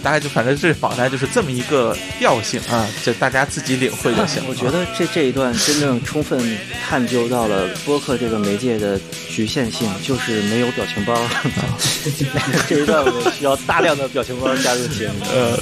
[0.00, 4.42] 啊，大概就反正这访谈就是这么一个调性啊，就大家自己领会就行。
[4.48, 6.58] 我觉得这这一段真正充分
[6.88, 11.14] 探究到了播客这个媒介的局限性，就是没有表情包。
[12.68, 15.24] 这一段我们需要大量的表情包加入节目。
[15.32, 15.58] 呃，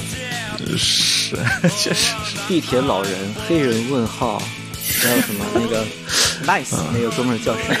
[0.77, 1.35] 是，
[1.77, 2.37] 确实是。
[2.47, 3.11] 地铁老人、
[3.47, 4.41] 黑人问号，
[5.01, 5.85] 还有什么那个
[6.47, 7.75] nice 那个哥们儿叫谁？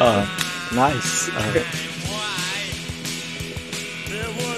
[0.00, 0.26] 啊，
[0.74, 1.38] nice 啊。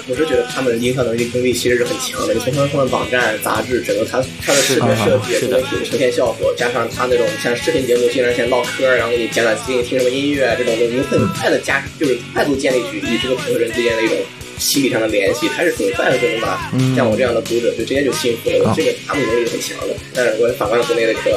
[0.07, 2.33] 我是觉得他们营销能力功力其实是很强的。
[2.33, 14.17] 你从他们网站、杂志，整个他他的视觉设计、整体呈现效果，加上他那种像视频节目，经常先唠嗑，然后给你讲讲最近听什么音乐，这种东西很快的加，就是快速建立起与这个评论人之间的一种
[14.59, 18.73] 心理上的联系，还是很快的就能把像我这样的读者就直接就信服了。
[18.75, 19.95] 这个他们能力是很强的。
[20.13, 21.29] 但是我反观国内的可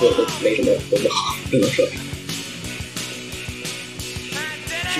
[0.00, 1.86] 做的都没什么都不好，只能说。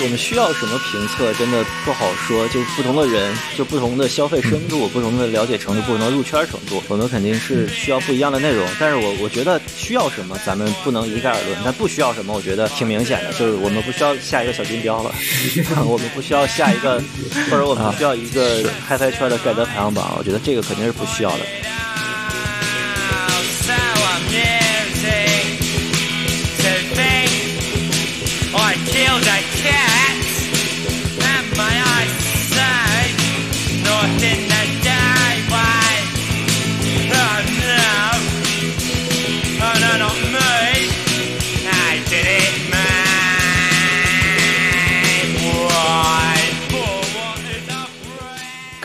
[0.02, 2.46] 我们需要什么评测，真的不好说。
[2.48, 8.68] 就不同的人，就不同的消费深度、不同的了解程度、不同的入圈程度，我们肯定是需要不一样的内容。
[8.78, 11.58] 但是我我觉得需要什么，咱们不能一概而论。
[11.64, 15.14] 但不需要什么，我觉得挺明显的，就是我们不需要下一个小金标了，
[15.86, 17.02] 我们不需要下一个，
[17.50, 20.14] 或者我们需要一个嗨嗨圈的盖德排行榜。
[20.18, 21.46] 我觉得这个肯定是不需要的。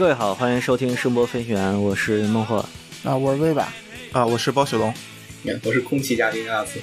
[0.02, 2.56] 各位好，欢迎收听声波飞行员，我是孟获
[3.04, 3.72] 啊，我是威吧
[4.12, 4.92] 啊，我是包雪龙，
[5.64, 6.80] 我是空气嘉宾阿斯。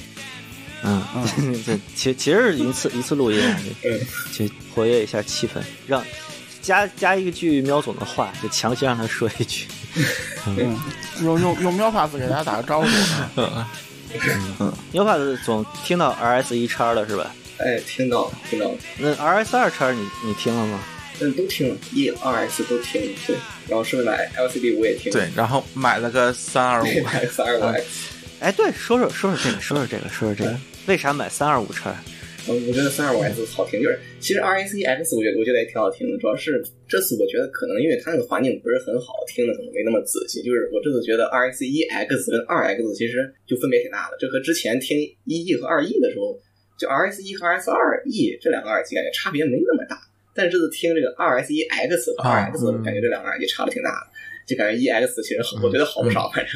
[0.84, 1.02] 嗯，
[1.66, 3.42] 对，其其实是一次 一次录音，
[4.32, 6.00] 就活跃一下气氛，让
[6.62, 9.66] 加加一句喵总的话，就强行让他说一句。
[10.46, 10.78] 嗯，
[11.20, 12.86] 用用用喵 pass 给大家打个招呼。
[13.34, 13.66] 嗯
[14.60, 17.34] 嗯，喵 pass 总听到 RS 一叉了是吧？
[17.58, 18.70] 哎，听到听到。
[18.96, 20.78] 那 RS 二叉你你听了吗？
[21.20, 23.36] 嗯，都听了，一、二 S 都听，对，
[23.68, 27.84] 然后顺便买 LCD 我也听，对，然后买了个三二五，买三二五 X。
[28.40, 30.56] 哎，对，说说说说这个，说说这个，说说这个，
[30.86, 31.92] 为啥买三二五叉？
[32.48, 40.40] 嗯，我觉得三二五 X 好听，就是其实 RAC X 我觉得我觉得也挺好听的，主要是这次我觉得可能因为它那个环境不是很好，听的可能没那么仔细。
[40.40, 44.96] 就是我这次觉得 RAC 一 X 跟二 X 其实就分别挺大的，这和之前听
[45.26, 46.38] 一 E 和二 E 的时候，
[46.78, 50.00] 就 RAC 一和 RS 二 E 这两个耳机感觉差别没那么大。
[50.38, 54.06] 但是这次听这个二 S 一 X 和二 X，感觉这两个耳机差的挺大的，
[54.46, 56.54] 就感觉一 X 其实好，我觉得好不少，反正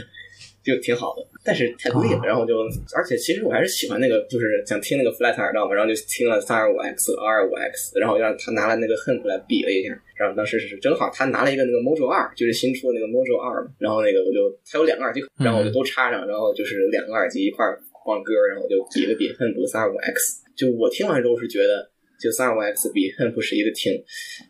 [0.63, 1.27] 就挺好的。
[1.43, 2.55] 但是太贵了，然后就，
[2.95, 17.67] 而且其实我还是喜欢那个，就是想听那个 flat 耳道嘛，然后就听了三二五 X、二五 X，然后让他拿了那个 Hemp 来比了一下，然后当时是正好他拿了一个那个 Mojo 二，就是新出的那个 Mojo 二嘛，然后那个我就他有两个耳机，然后我就都插上，然后就是两个耳机一块
[18.07, 21.92] 放歌，然后我就比了比 Hemp 三二五 X，就我听完之后是觉得。
[22.23, 23.91] 就三二五 X 比 Hemp 是一个挺，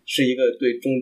[0.05, 0.93] 是一个对中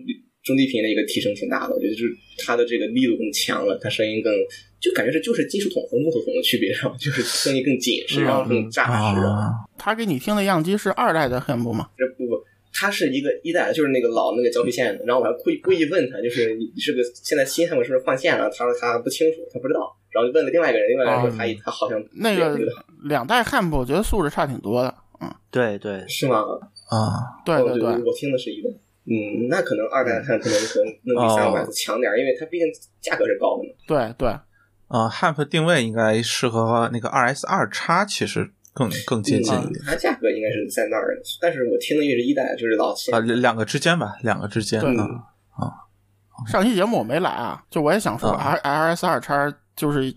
[0.44, 4.32] 中低频的一个提升挺大的，我觉得就是它的这个力度更强了，它声音更
[4.80, 9.20] 就感觉是就是金属桶和木头桶的区别，然后就是声音更紧实，然后更扎实。
[9.76, 11.90] 他给你听的样机是二代的 Hemp 吗？
[11.98, 12.42] 这不不，
[12.72, 15.04] 它是一个一代，就是那个老那个胶皮线的。
[15.04, 18.48] 然后我还故意故意问他，就是你是个现在新 Hemp 是不是换线了？
[18.48, 19.96] 他说他不清楚，他不知道。
[20.12, 22.58] 然后就问了另外一个人，另外一个人说他他好像那个
[23.04, 24.94] 两代 Hemp 我觉得素质差挺多的。
[25.20, 26.38] 嗯，对对，是吗？
[26.88, 28.70] 啊，对对对，我听的是一代，
[29.04, 32.66] 嗯，那可能二代它可能可能能比三五 S 强点，因为它毕竟
[33.00, 33.74] 价格是高的嘛。
[33.86, 34.28] 对对，
[34.88, 39.84] 啊，Hamp 定位应该适合那个二 S 二叉，其实更更接近一点。
[39.86, 45.04] 它价格应该是在那儿，但是我听的也是一代，就是老啊，两个之间吧，两个之间啊
[45.50, 45.72] 啊。
[46.46, 50.12] 上期节目我没来啊，就我也想说，R R S 二叉就是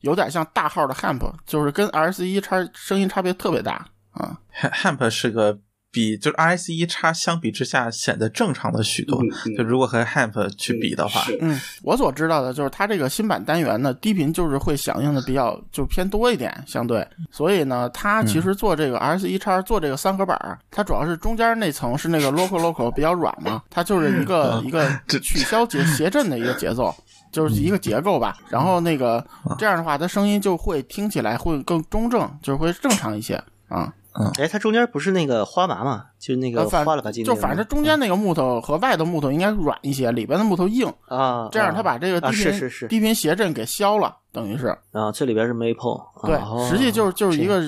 [0.00, 3.84] 有点像大号的 Hamp，就是跟 R S 一叉声音差别特别大。
[4.14, 5.58] 啊，Hamp 是个
[5.90, 9.20] 比就是 RSE 叉相比之下显得正常的许多。
[9.56, 17.06] 就如果和 Hamp 去比的话，嗯，我所知道的就是它这个新版单元呢，低频就是会响应的比较就偏多一点，相对。
[17.30, 26.92] 所以呢，它其实做这个 RSE 叉做这个三合板，它主要是中间那层是那个 local local 比较软嘛，它就是一个一个取消节谐振的一个节奏，
[27.30, 28.36] 就是一个结构吧。
[28.48, 29.24] 然后那个
[29.58, 33.92] 这样的话，它声音就会听起来会更中正，就是会正常一些啊。
[34.18, 36.06] 嗯，哎，它中间不是那个花麻嘛？
[36.20, 41.48] 就那个花了吧唧，就反正中间那个木头和外头木头应该软一些，里边的木头硬啊。
[41.50, 46.38] 这样它把这个低频是是是低频谐振给消了，等于是啊，这里边是 maple，对，
[46.68, 47.60] 实际就是就是一个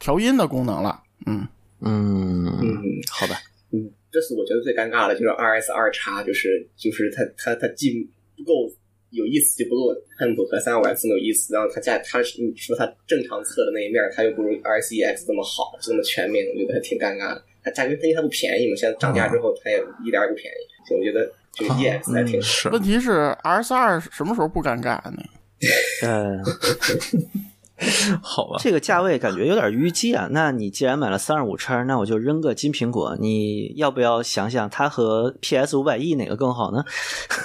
[0.00, 1.00] 调音的功能了。
[1.26, 1.46] 嗯
[1.80, 3.36] 嗯嗯，好吧，
[3.72, 8.52] 嗯，这次我觉得最尴尬的就是 R S 二叉，就是就是它它它既不够
[9.12, 17.42] 有意思，就不够 Hemp 和三五 X 那么有意思，然后它价它你说它正常测的那一面，它又不如 RCEX 这么好，这么全面，我觉得还挺尴尬的。
[17.62, 22.40] 它价格因为它不便宜嘛，现在涨价之后它也一点也不便宜，所以我觉得这个 E X 还挺。
[22.42, 25.22] 是问题是 R S 二什么时候不尴尬呢？
[26.02, 26.40] 呃，
[28.22, 30.28] 好吧，这个价位感觉有点淤积啊。
[30.30, 33.16] 那你既然买了三十五叉，那我就扔个金苹果。
[33.20, 36.78] 你要不要想想它和 PS 五百 E 哪个更好呢？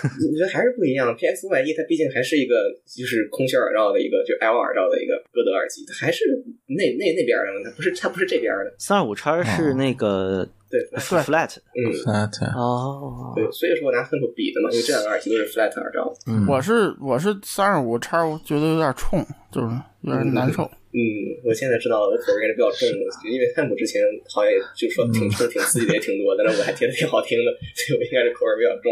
[0.04, 1.16] 我觉得还是不一样。
[1.16, 2.56] PS 五百 E 它毕竟还是一个
[2.86, 6.24] 就是空心耳罩的一个，就 L 耳罩的一个歌德耳机，它还是
[6.68, 8.74] 那那那边的，它不是它不是这边的。
[8.78, 16.14] 三十五叉是那个对 flat，嗯，flat，，哦，对，所以说我拿 Hemp 比的嘛，因为这两个耳机都是 flat 耳罩。
[16.28, 19.68] 嗯，我是我是三十五叉，我觉得有点冲，就是
[20.02, 20.64] 有点难受。
[20.92, 21.00] 嗯，
[21.46, 24.02] 我现在知道我的口味应该是比较重的，因为 Hemp 之前
[24.34, 28.92] 好像也就说挺冲挺刺激的也挺多，但是我还觉得挺好听的，所以我应该是口味比较重。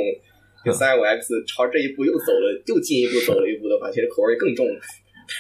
[0.64, 4.66] 就三十五 X 朝这一步又走了，又进一步走了一步的话，其实口味更重。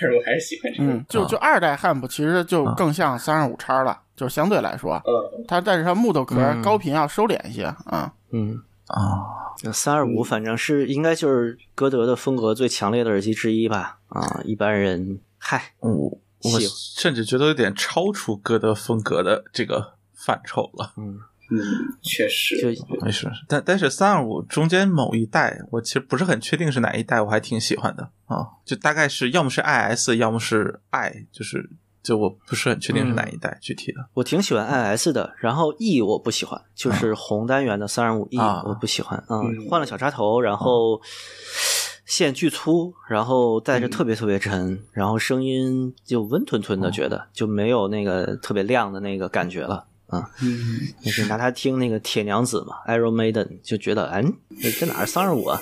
[0.02, 0.90] 但是我还是喜欢这个。
[0.92, 8.14] 嗯，就就二代 Hemp 其实就更像三十五叉了，就是相对来说，嗯，它但是它木头壳高频要收敛一些啊。
[8.32, 14.00] 嗯，啊，三二五反正是应该就是歌德的风格最强烈的耳机之一吧。
[14.10, 15.92] 啊，一般人嗨，我
[16.44, 16.68] 我喜
[17.02, 20.94] 甚至觉得有点超出歌德风格的这个范畴了。
[20.98, 21.20] 嗯，
[21.52, 21.60] 嗯，
[22.02, 31.70] 确实，就没事，但但是三二五中间某一代，我其实不是很确定是哪一代，我还挺喜欢的啊，就大概是要么是 IS，要么是 I，就是
[32.06, 33.98] 就我不是很确定是哪一代、具体的。
[34.13, 38.62] 我挺喜欢 IS 的，然后 E 我不喜欢，就是红单元的三二五 E 啊。
[38.63, 39.22] 我不喜欢。
[39.28, 39.68] 嗯，嗯。
[39.68, 41.02] 换了小插头，然后
[42.06, 49.88] 线巨粗，然后带着特别特别沉，然后声音就温吞吞的，觉得就没有那个特别亮的那个感觉了。
[50.06, 54.24] 啊，嗯，就是拿它听那个铁娘子嘛，Iron Maiden，就觉得，哎，
[54.62, 55.60] 这这哪是三二五啊？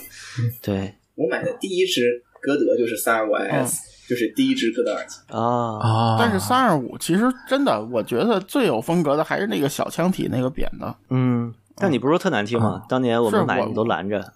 [0.62, 0.95] 对。
[1.16, 2.01] 我买的第一只
[2.44, 5.18] 歌德就是三二五 S，、就是第一只歌德耳机。
[5.30, 10.95] 啊，啊，但是三二五其实真的，我觉得最有风格的还是那个小腔体那个扁的。
[11.10, 12.84] 嗯，但你不是说特难听吗？
[12.90, 14.19] 当年我们我买你都拦着。
[14.30, 14.34] 啊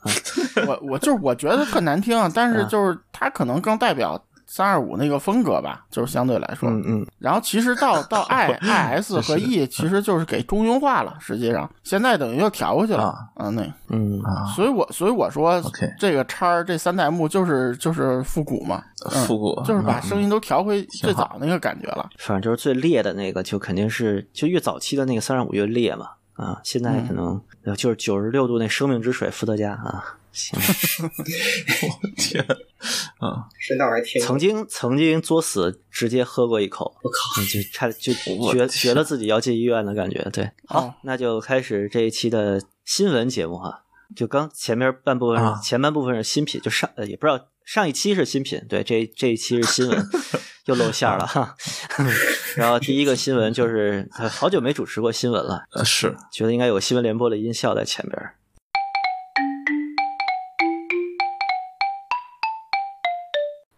[0.68, 6.70] 我我就是我觉得特难听，但是就是它可能更代表三二五那个风格吧，就是相对来说。
[6.70, 11.70] 嗯嗯，然后其实到到 I I S 和 E 其实就是给中庸化了，实际上。
[11.84, 13.16] 现在等于又调回去了啊。
[13.36, 13.62] 嗯，那。
[13.90, 15.62] 嗯啊，所以我所以我说
[16.00, 22.10] 这个叉儿这三代目就是就是复古嘛，嗯复古就是把嗯声音都调回最早那个感觉了。
[22.18, 26.08] 反正就是最烈的那个，就肯定是就越早期的那个三二五越烈嘛。
[26.34, 30.60] 啊，现在可能呃就是九十六度那生命之水伏特加啊，行。
[30.60, 32.44] 我天，
[33.20, 40.28] 啊，顺道还听曾经曾经作死，直接喝过一口，我靠，嗯就差就觉觉得自己要进医院的感觉。
[40.32, 43.84] 对，好，哦那就开始这一期的新闻节目哈。
[44.16, 45.60] 就刚前面半部分、啊。
[45.62, 50.06] 前半部分是新品，就上呃也不知道上一期是新品，对，这这一期是新闻，
[50.66, 51.56] 又露馅儿了哈。
[52.56, 56.16] 然后第一个新闻就是呃好久没主持过新闻了，呃是。
[56.32, 58.18] 觉得应该有新闻联播的音效在前边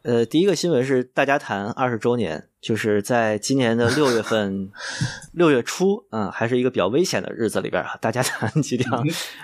[0.04, 4.72] 呃，第一个新闻是大家谈二十周年，就是在今年的六月份，
[5.34, 8.94] 六月初，嗯，还是一个比较危险的日子里边儿啊，大家谈即将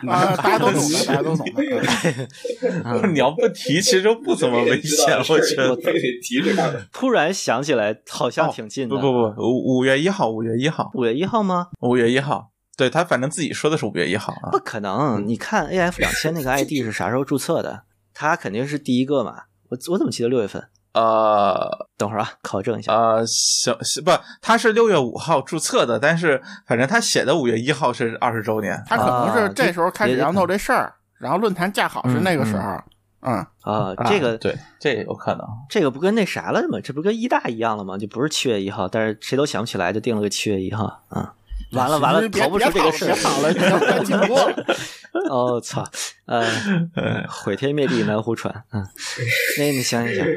[0.07, 3.07] 啊，大家都懂的，大家都懂的。
[3.11, 5.75] 你要不提，其实不怎么危险，我觉得。
[5.75, 6.85] 非得提这个。
[6.93, 8.95] 突然想起来，好像挺近的。
[8.95, 11.67] 不不不，五五月一号，五月一号，五月一号吗？
[11.81, 14.59] 五月一号，对他反正自己说的是五月一号啊不。
[14.59, 15.21] 可能！
[15.27, 17.83] 你看 AF 两千那个 ID 是啥时候注册的？
[18.13, 19.43] 他肯定是第一个嘛。
[19.69, 20.63] 我我怎么记得六月份？
[20.93, 22.93] 呃等会儿啊，考证一下。
[22.93, 28.81] 呃，行行不，他是六月五号注册的，但是反正他写的五月一号是二十周年。
[28.87, 32.61] 他可能是这时候开始啊让弄这事儿，然后论坛架好是那个时候。
[33.27, 35.45] 嗯，啊，啊这个对，这也有可能。
[35.67, 36.79] 这个不跟那啥了吗？
[36.81, 37.97] 这不跟一大一样了吗？
[37.97, 41.01] 就不是七月一号，但是谁都想不起来，就定了个七月一号。
[41.09, 41.33] 啊，
[41.75, 43.13] 完了完了，逃不出这个事儿。
[43.13, 44.35] 别跑了，别跑了，你要进步。
[45.29, 45.83] 哦操，
[46.25, 46.45] 呃，
[47.29, 48.63] 毁天灭地南湖船。
[48.71, 48.85] 嗯，
[49.57, 50.25] 那你想一想，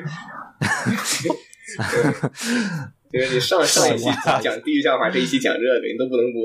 [3.12, 4.04] 就是你上上一期
[4.42, 6.42] 讲地狱笑话，这一期讲这个，你都不能播。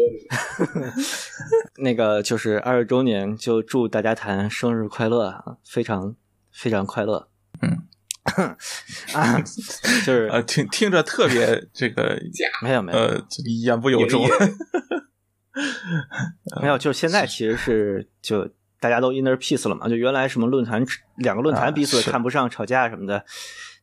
[1.77, 6.15] 那个就是二十周年，就祝大家谈生日快乐啊，非常
[6.51, 7.27] 非常快乐。
[7.61, 7.83] 嗯
[9.13, 9.39] 啊，
[10.05, 12.17] 就是呃，听听着特别这个
[12.61, 12.97] 没有没有。
[12.97, 14.25] 呃言不由衷。
[16.61, 18.47] 没有，就是现在其实是就
[18.79, 20.83] 大家都 inner peace 了嘛，就原来什么论坛
[21.17, 22.09] 两个论啊坛彼此是。
[22.09, 23.23] 看不上、吵架什么的，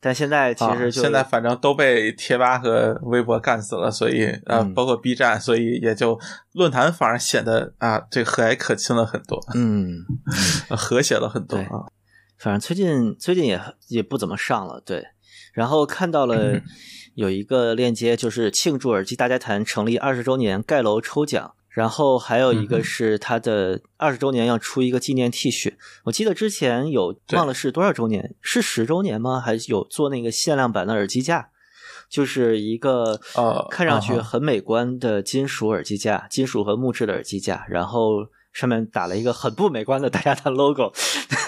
[0.01, 4.75] 但现在其实就、啊、现在反正都被贴吧和微博干死了，所以呃，嗯。
[4.75, 6.19] 包括 B 站，所以也就
[6.55, 9.99] 论坛反而显得啊，这个和蔼可亲了很多，嗯，
[10.71, 11.87] 呃 和谐了很多啊。
[12.41, 15.09] 反正最近最近也也不怎么上了，对。
[15.53, 16.63] 然后看到了嗯
[17.15, 25.75] 有一个链接，就是庆祝耳机大家谈成立二十周年盖楼抽奖，然后还有一嗯个是它的二十周年要出一个纪念 T 恤。
[26.05, 29.39] 我记得之前有忘了是多少周年，是十周年吗？
[29.39, 31.51] 还是有做那个限量版的耳机架？
[32.09, 40.93] 就是一个呃看上去很美观的金属耳机架，金属和木质的耳机架，然后上面打了一个很不美观的大家谈 logo，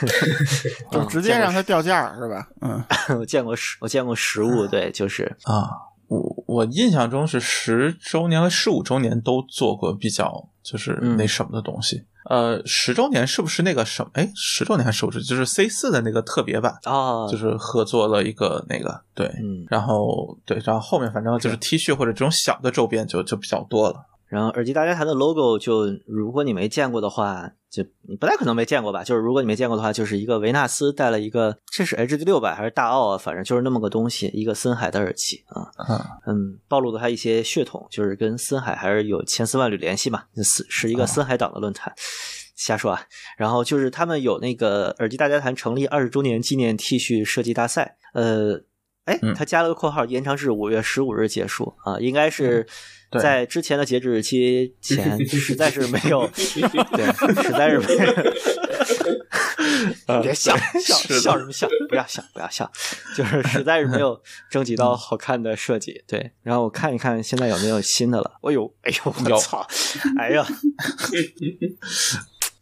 [0.91, 2.49] 就直接让它掉价儿是吧？
[2.61, 2.83] 嗯，
[3.19, 5.69] 我见过实我见过实物，对，就是啊，
[6.09, 12.05] 我我印象中是十周年和十五周年都做过比较就是嗯那什么的东西。
[12.31, 14.11] 呃，十周年是不是那个什么？
[14.15, 15.25] 哎，十周年还是十五周年？
[15.27, 23.97] 就是 C 四的那个特别版，啊，就是合作了一个那个对，嗯，然后对，然后后面反正就是 T 恤或者这种小的周边就就比较多了。
[24.33, 29.05] 然后耳机大家谈的 logo 就如果你没见过的话，就你不太可能没见过吧？
[29.05, 33.19] 就是如果你没见过的话，就是一个维纳斯带了一个，这是 HD 六百还是大奥啊？
[33.19, 41.93] 反正就是那么个东西，一个森海的耳机啊，嗯嗯，暴露了它一些血统，就是跟森海还是有千丝万缕联系嘛，是是一个森海党的论坛。
[42.57, 43.03] 瞎说啊，
[43.37, 48.63] 然后就是他们有那个耳机大家谈成立二十周年纪念 T 恤设计大赛，呃，
[49.05, 52.73] 哎嗯，他加了个括号，延长至五月十五日结束啊，应该是对
[53.21, 58.13] 在之前的截止日期前，实在是没有， 对，实在是没有。
[60.23, 61.69] 别笑笑笑什么笑？
[61.89, 62.71] 不要笑，不要笑，
[63.17, 66.03] 就是实在是没有征集到好看的设计。
[66.07, 68.39] 对，然后我看一看现在有没有新的了。
[68.43, 69.67] 哎呦，哎呦，我操！
[70.19, 70.47] 哎呀，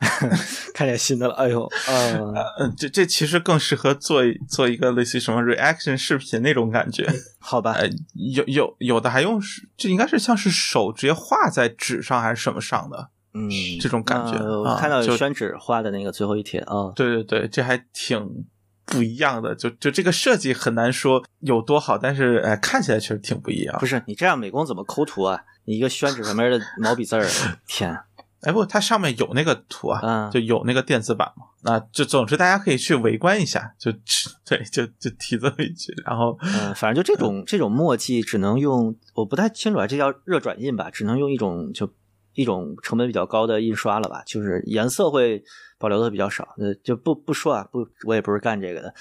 [0.74, 1.34] 看见新的了。
[1.34, 7.06] 哎呦，嗯，嗯，这这其实更适合做做一个类似于什么 reaction 视频那种感觉。
[7.38, 13.48] 好吧，呃，有有有的还用是，这应该是像是手直接画在纸上还是什么上的嗯，
[13.80, 16.90] 这种感觉我看到有宣纸画的那个最后一帖啊。
[16.96, 18.46] 对对对，这还挺
[18.84, 19.54] 不一样的。
[19.54, 23.86] 就就这个设计很难说有多好，但是哎，看起来确实挺不一样不。
[23.86, 25.40] 是你这样美工怎么抠图啊？
[25.66, 27.24] 你一个宣纸上面的毛笔字儿，
[27.68, 27.96] 天，
[28.42, 31.44] 哎，不，它上面有那个图啊，嗯就有那个电子版嘛。
[31.62, 33.92] 那就总之大家可以去围观一下，就
[34.46, 41.92] 对，就就提这么一句，然后嗯，反正就这种这种墨迹只能用，我不太清楚啊，这叫热转印吧，只能用一种就
[42.32, 45.44] 一种成本比较高的印刷了吧，就是颜色会
[45.78, 48.94] 保留的比较少，呃，就不不说啊，不，我也不是干这个的，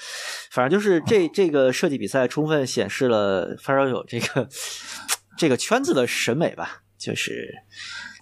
[0.50, 4.46] 反正就是这这个设计比赛充分显示了发烧友这个
[5.38, 7.52] 这个圈子的审美吧，就是。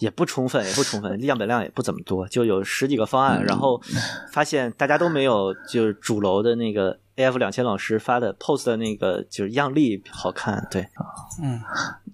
[0.01, 3.83] 也不充分，也不充分， 样本量也不怎么多，就有十几个方案，然后
[4.31, 10.83] 发现大家都没有就是主楼的那个 AF 两千老师发的 POS 的那个就是样例好看，对，
[11.43, 11.61] 嗯，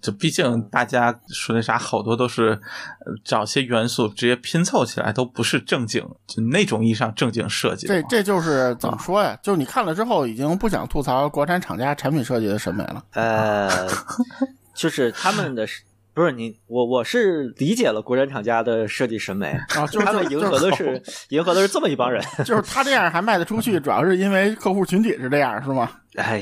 [0.00, 2.59] 就毕竟大家说那啥，好多都是
[3.04, 7.87] 呃找些元素直接拼凑起来，都不是正经，就那种意义上正经设计。
[7.87, 9.38] 这这就是怎么说呀？
[9.42, 13.04] 就是你看了之后，已经不想吐槽国产厂家产品设计的审美了。
[13.12, 13.87] 呃，
[14.75, 15.66] 就是他们的
[16.14, 25.90] 不是你我我是理解了国产厂家的设计审美，啊，就是他们迎合的是迎合的是这么一帮人， 就是他这样还卖得出去，主要是因为客户群体是这样，是吗？
[26.14, 26.40] 哎，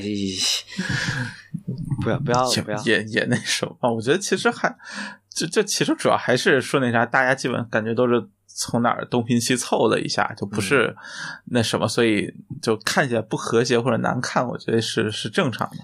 [2.03, 4.75] 不要不要不要，也也也那什么，我觉得其实还
[5.29, 10.95] 这这其实主要还是说那啥，大家基本感觉都是从哪儿东拼西凑了一下，就不是
[11.45, 15.77] 那什么，所以就看起来不和谐或者难看，我觉得是是正常的。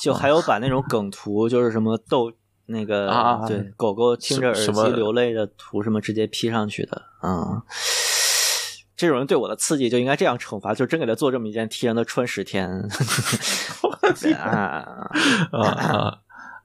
[0.00, 2.32] 就还有把那种梗图，就是什么逗
[2.70, 7.62] 那个啊对狗狗听着耳机流泪的图什么直接 P 上去的，嗯。
[8.96, 12.68] 这种人对我的刺激就应该这样惩罚，就真给他做这么一件 T，让他穿十天。
[14.36, 15.08] 啊，
[15.52, 16.18] 啊啊，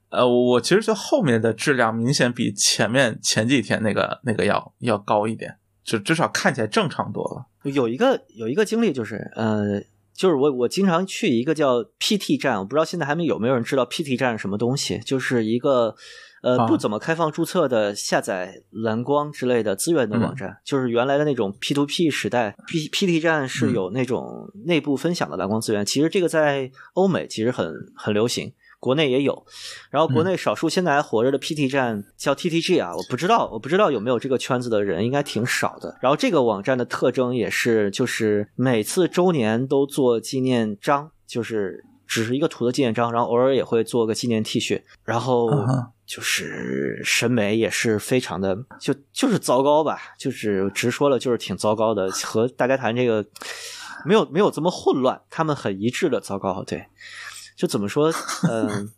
[0.10, 7.46] 呃，我其实觉得后面的质量明显比前面前几天那个那个要要高一点，就至少看起来正常多了。
[7.72, 9.82] 有一个有一个经历就是，呃，
[10.16, 15.96] 就是我我经常去一个叫 PT 站，我不知道现在还没有没有人知道 PT 站是什么东西，就是一个
[16.42, 28.54] 呃啊不怎么开放注册的下载蓝光之类的资源的网站，就是原来的那种 P to P 时代，P PT 站是有那种内部分享的蓝光资源，其实这个在欧美其实很很流行。
[28.86, 29.44] 国内也有，
[29.90, 35.98] 然后国内少数现在还活着的 PT 站叫 TTG 啊，我不知道，我不知道有没有这个圈子的人，应该挺少的。
[36.00, 53.26] 然后这个网站的特征也是，就是每次周年都做纪念章，就是只是一个图的纪念章，然后偶尔也会做个纪念 T 恤，然后嗯就是审美也是非常的，就就是糟糕吧，就是直说了就是挺糟糕的，和大家谈这个。
[54.08, 56.64] 没有没有这么混乱，他们很一致的糟糕。
[56.64, 56.86] 对，
[57.56, 58.12] 就怎么说，
[58.50, 58.90] 嗯，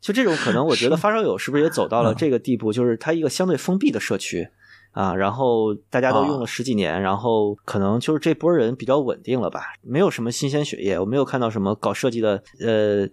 [0.00, 2.72] 就这种可能，我觉得发烧友是不是也走到了这个地步？
[2.72, 4.48] 就是它一个相对封闭的社区
[4.92, 13.08] 啊，然后大家都用了十几年，然后可能就是这波人比较稳定了吧，没有什么新鲜血液，我没有看到什么搞设计的，呃。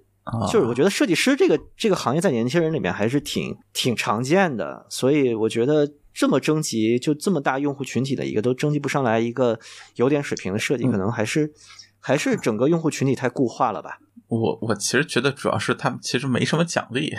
[0.50, 9.60] 就是我觉得设计师这个这个行业在年轻人里面还是挺挺常见的，所以我觉得这么征集就这么大用户群体的一个都征集不上来一个
[9.96, 11.52] 有点水平的设计，可能还是
[12.00, 13.98] 还是整个用户群体太固化了吧。
[14.40, 17.16] 我我其实觉得主要是他们其实没什么奖励，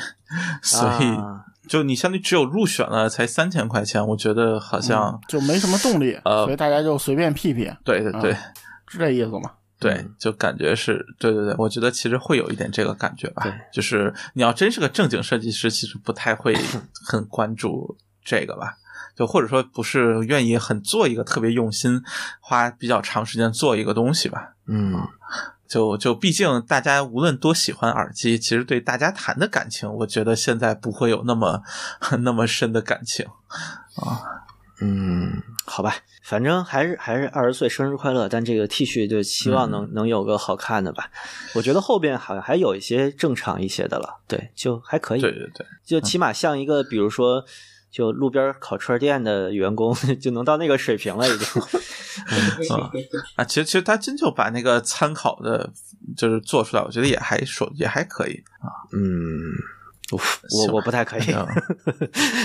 [0.62, 7.70] 所以就你相当于只有入选了才三千块钱，我觉得好像就没什么动力，所以大家就随便 P P。
[7.84, 8.32] 对对对，
[8.86, 9.52] 是这意思吗？
[9.80, 13.44] 对，就感觉是对对对，我觉得其实会有一点这个感觉吧。
[13.72, 16.54] 就是你要真是个正经设计师，其实不太会
[17.06, 18.78] 很关注这个吧。
[19.16, 22.02] 就或者说不是愿意很做一个特别用心，
[22.40, 24.54] 花比较长时间做一个东西吧。
[24.66, 24.94] 嗯，
[25.66, 31.62] 就就毕竟大家无论多喜欢耳机，其实对大家谈的感情，我觉得现在不会有那么
[32.20, 33.26] 那么深的感情
[33.96, 34.20] 啊。
[34.80, 35.94] 嗯，好吧。
[36.22, 41.10] 反正还是还是二十岁生日快乐，但这个 T 恤就希望能能有个好看的吧。
[41.54, 45.20] 我觉得后边好像还有一些正常一些的了，对，就还可以。
[45.20, 47.44] 对对对，就起码像一个，比如说，
[47.94, 51.46] 就路边烤串店的员工 就能到那个水平了，已经。
[53.36, 55.70] 啊，其实其实他真就把那个参考的，
[56.16, 58.66] 就是做出来，我觉得也还说也还可以啊。
[58.92, 59.54] 嗯。
[60.12, 61.22] 我我不太可以，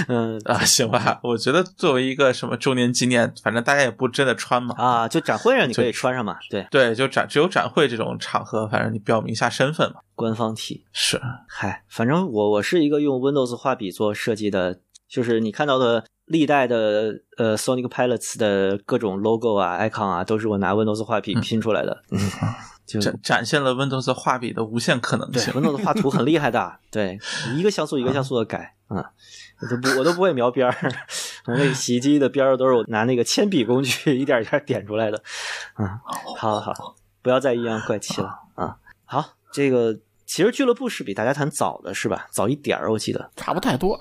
[0.07, 1.19] 嗯啊，行吧。
[1.21, 9.99] 我觉得作为一个什么周年纪念，反正大家也不真的穿嘛啊，就展会上你可以穿上嘛，对对，就展只有展会这种场合，反正你表明一下身份嘛。
[10.15, 14.79] 官方体是，嗨，反正我我是一个用 Windows 画笔做设计的，
[15.09, 22.03] 就是你看到的历代的呃 Sonic Pilots 的各种 logo 啊、icon 啊，都是我拿 Windows 画笔拼出来的。
[22.11, 22.19] 嗯、
[22.85, 25.51] 就展展现了 Windows 画笔的无限可能性。
[25.53, 27.19] Windows 画图很厉害的， 对，
[27.55, 29.03] 一个像素一个像素的改，嗯，
[29.61, 30.93] 我都不我都不会描边儿，
[31.47, 35.21] 那个洗衣机的边儿都是我拿那个铅笔工具一点一点点出来的，
[35.77, 35.87] 嗯，
[36.37, 38.77] 好好好，不要再阴阳怪气了啊。
[39.05, 42.27] 好，这个其实俱乐部是比大家谈早的是吧？
[42.29, 43.99] 早一点儿，我记得差不太多，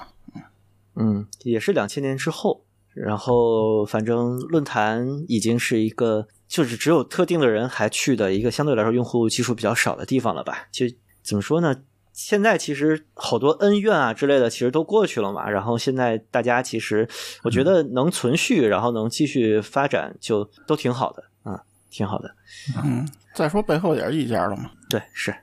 [0.98, 6.26] 嗯，也是两千年之后，然后反正论坛已经是一个。
[6.48, 10.66] 就是只有特定的人还去的一个相对来说用户基数比较少的地方了吧？
[10.72, 10.86] 就
[11.22, 11.76] 怎么说呢？
[12.14, 15.50] 现在其实好多恩怨啊之类的，其实都过去了嘛。
[15.50, 17.06] 然后现在大家其实
[17.42, 22.34] 我觉得能存续，然后能继续发展，就都挺好的啊，挺好的。
[22.82, 24.70] 嗯，再说背后也是一家了嘛。
[24.88, 25.34] 对，是。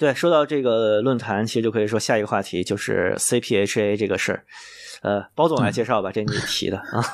[0.00, 4.44] 对，说到这个论坛，其实就可以说下一个话题就是 CPHA 这个事儿。
[5.02, 7.04] 呃，包总来介绍吧，这你提的啊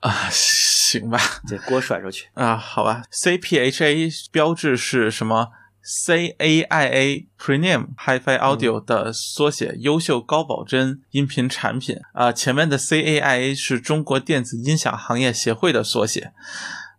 [0.00, 3.02] 啊，行吧，这锅甩出去啊，好吧。
[3.12, 5.48] CPHA 标志是什么
[6.06, 12.32] ？CAIA Premium Hi-Fi Audio 的缩写，优秀高保真音频产品啊。
[12.32, 16.32] 前面的 CAIA 是中国电子音响行业协会的缩写。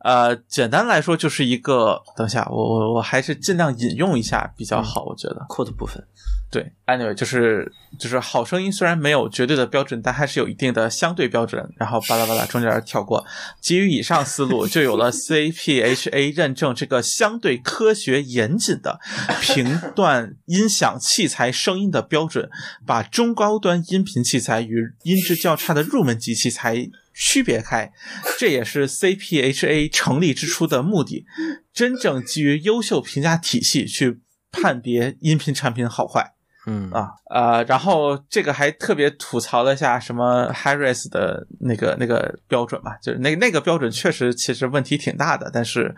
[0.04, 6.04] 呃，简单来说就是一个，等一下我我我还是尽量引用一下比较好，我觉得 quote 部分。
[6.50, 11.66] 对，anyway，就是就是好声音虽然没有绝对的标准，但还是有一定的相对标准。
[11.78, 13.26] 然后巴拉巴拉中间跳过，
[13.62, 19.00] 基于以上思路，就有了 CPHA 认证这个相对科学严谨的
[19.42, 22.50] 评断音响器材声音的标准，
[22.86, 26.90] 把中高端音频器材与音质较差的入门级器材
[27.24, 27.92] 区别开。
[28.40, 31.24] 这也是 CPHA 成立之初的目的，
[31.72, 36.34] 真正基于优秀评价体系去判别音频产品好坏。
[36.68, 45.96] 嗯啊呃，然后这个还特别吐槽了一下什么 Harris 的那个那个标准嘛，就是那那个标准确实其实问题挺大的，但是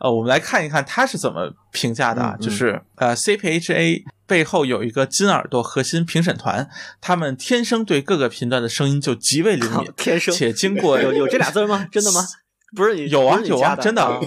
[0.00, 6.68] 呃，我们来看一看他是怎么评价的啊，就是呃 CPHA 背后有一个金耳朵核心评审团，
[7.00, 11.88] 他们天生对各个频段的声音就极为灵敏，天生且经过有有这俩字吗？
[11.90, 12.20] 真的吗？
[12.74, 14.20] 不是有啊有啊，真的，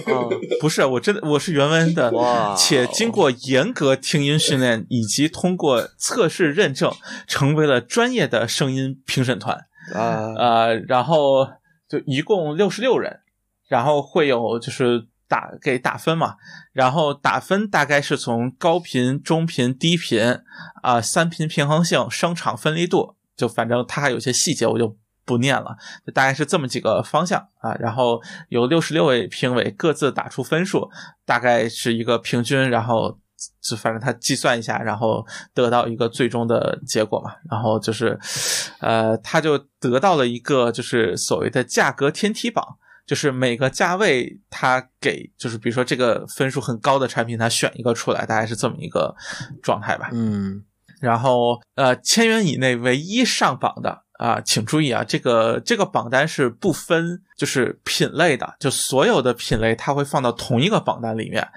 [0.60, 2.10] 不是我真的我是原文的，
[2.56, 6.90] 且经过严格听音训练以及通过测试认证，
[7.26, 10.34] 成为了专业的声音评审团啊。
[10.38, 11.46] 呃，然后
[11.88, 13.20] 就一共六十六人，
[13.68, 16.36] 然后会有就是打给打分嘛，
[16.72, 20.38] 然后打分大概是从高频、中频、低频
[20.82, 24.96] 啊三频平衡性、声场分离度，就反正它还有些细节我就。
[25.30, 30.90] 不念了，就大概是这么几个方向啊，然后有六十六位评委各自打出分数，
[31.24, 33.16] 大概是一个平均，然后
[33.62, 37.32] 就反正他计算一下，然后得到一个最终的结果嘛。
[37.48, 38.18] 然后就是，
[38.80, 42.64] 呃，他就得到了一个就是所谓的价格天梯榜，
[43.06, 49.14] 就是每个价位他给就是比如说这个分数很高的产品，他选一个出来，大概是这么一个
[49.62, 50.10] 状态吧。
[50.12, 50.64] 嗯
[51.00, 61.48] 然后呃，千元以内唯一上榜的啊，请注意啊，这个这个榜单是不分就是品类的，就所有的品类它会放到同一个榜单里面，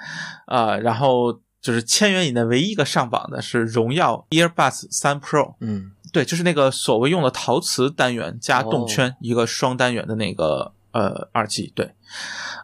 [0.45, 5.91] 啊，然后就是千元以内唯一一个上榜的是荣耀 Earbuds 三 Pro，嗯。
[6.12, 11.91] 对，就是那个所谓用的陶瓷单元加动圈、一个双单元的那个呃耳机，对，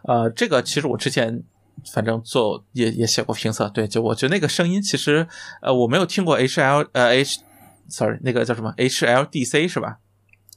[0.04, 1.42] 呃，这个其实我之前
[1.92, 5.26] 反正做也也写过评测，对，就我觉得那个声音其实
[5.62, 7.40] 呃我没有听过 HL 呃 H
[7.90, 9.98] sorry 那个叫什么 HLDC 是吧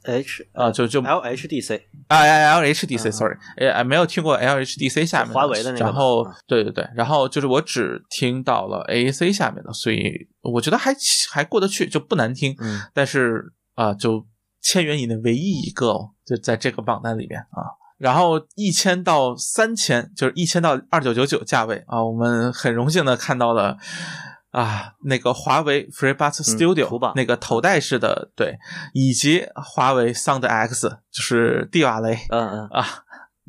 [0.06, 2.22] ？，H 啊、就就 LHDC 啊
[2.60, 10.93] ，LHDC 嗯 sorry，哎，没有听过 LHDC 下面华为的那个然后嗯对对对，然后就是我只听到了 AAC 下面的，所以我觉得还
[11.32, 12.56] 还过得去，就不难听。
[12.60, 14.26] 嗯但是啊、就
[14.62, 17.74] 千元以内唯一一个哦，就在这个榜单里面啊。
[17.98, 23.78] 然后一千到三千，就是一千到二九九九价位啊，我们很荣幸的看到了
[24.54, 28.56] 啊，那个华为 FreeBuds 嗯 Studio、那个头戴式的，对，
[28.94, 32.68] 以及华为 Sound X，就是蒂瓦雷嗯嗯。
[32.68, 32.86] 啊，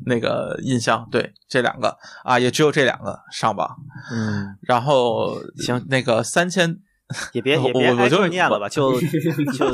[0.05, 3.77] 那个音箱，对，这两个啊，也只有这两个上榜。
[4.11, 5.85] 嗯，然后行。
[5.89, 6.75] 那个三千
[7.33, 8.99] 也别也别我就别挨个念了吧，就
[9.53, 9.69] 就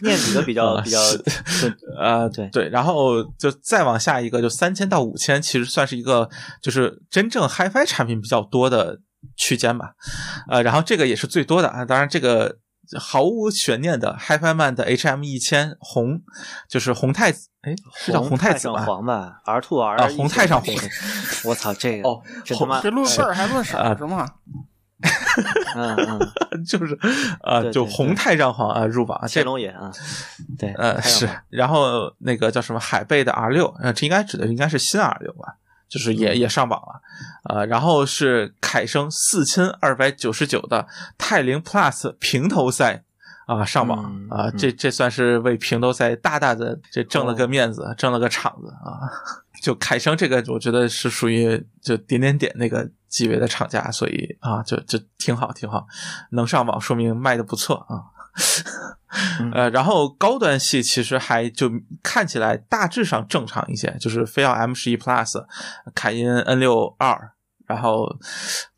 [0.00, 0.98] 念几个比较啊比较
[1.96, 6.28] 呃，对对，然后就再往下一个，就三千到五千，其实算是一个
[6.60, 8.98] 就是真正 HiFi 产品比较多的
[9.36, 9.92] 区间吧。
[10.48, 12.58] 呃，然后这个也是最多的啊，当然这个
[12.98, 16.20] 毫无悬念的 HiFiMan 的 HM 一千红，
[16.68, 18.84] 就是红太子，哎，是叫红太太子吧？
[18.84, 20.74] 黄吧，R two R 啊红太上红
[21.44, 24.28] 我操，这个哦这他妈这论辈儿还论色是吗？
[25.74, 26.96] 嗯嗯，就是
[27.42, 29.90] 呃，就红太上皇啊入榜，这乾隆爷啊，
[30.56, 35.56] 对，呃是然后那个叫什么海贝的 R 六，呃，这应该指的应该是新 R 六吧，
[35.92, 37.02] 就是嗯也也上榜了，
[37.50, 40.86] 呃，然后是凯声四千二百九十九的
[41.18, 43.04] 泰凌 Plus 平头塞
[43.46, 49.04] 啊上榜嗯啊，嗯这这算是为平头塞大大的这挣了个哦面子，挣了个场子啊。
[49.60, 55.86] 就凯声这个，我觉得是属于就点点点那个级别的厂家，所以啊，就就挺好挺好，
[56.30, 58.10] 能上榜说明卖的不错啊。
[59.40, 59.50] 嗯。
[59.52, 61.70] 呃，然后高端系其实还就
[62.02, 65.44] 看起来大致上正常一些，就是飞奥 M 十一 Plus、
[65.94, 67.32] 凯因 N 六二，
[67.66, 68.06] 然后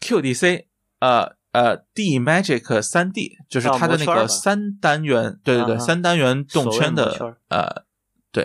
[0.00, 0.64] QDC
[1.00, 7.84] 呃呃 D Magic 三 D，就是它的那个三单元，对对对，三单元动圈的呃，
[8.32, 8.44] 对，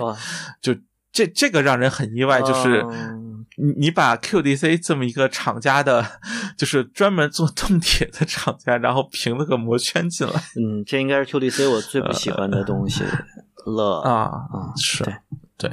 [0.62, 0.76] 就
[1.12, 2.86] 这这个让人很意外，就是。
[2.90, 3.29] 嗯
[3.60, 6.06] 你你把 QDC 这么一个厂家的，
[6.58, 13.04] 就是专门做动铁的厂家，然后评了个魔圈进来嗯，这应该是 QDC 我最不喜欢的东西
[13.66, 15.14] 了啊，啊，是对，
[15.58, 15.72] 对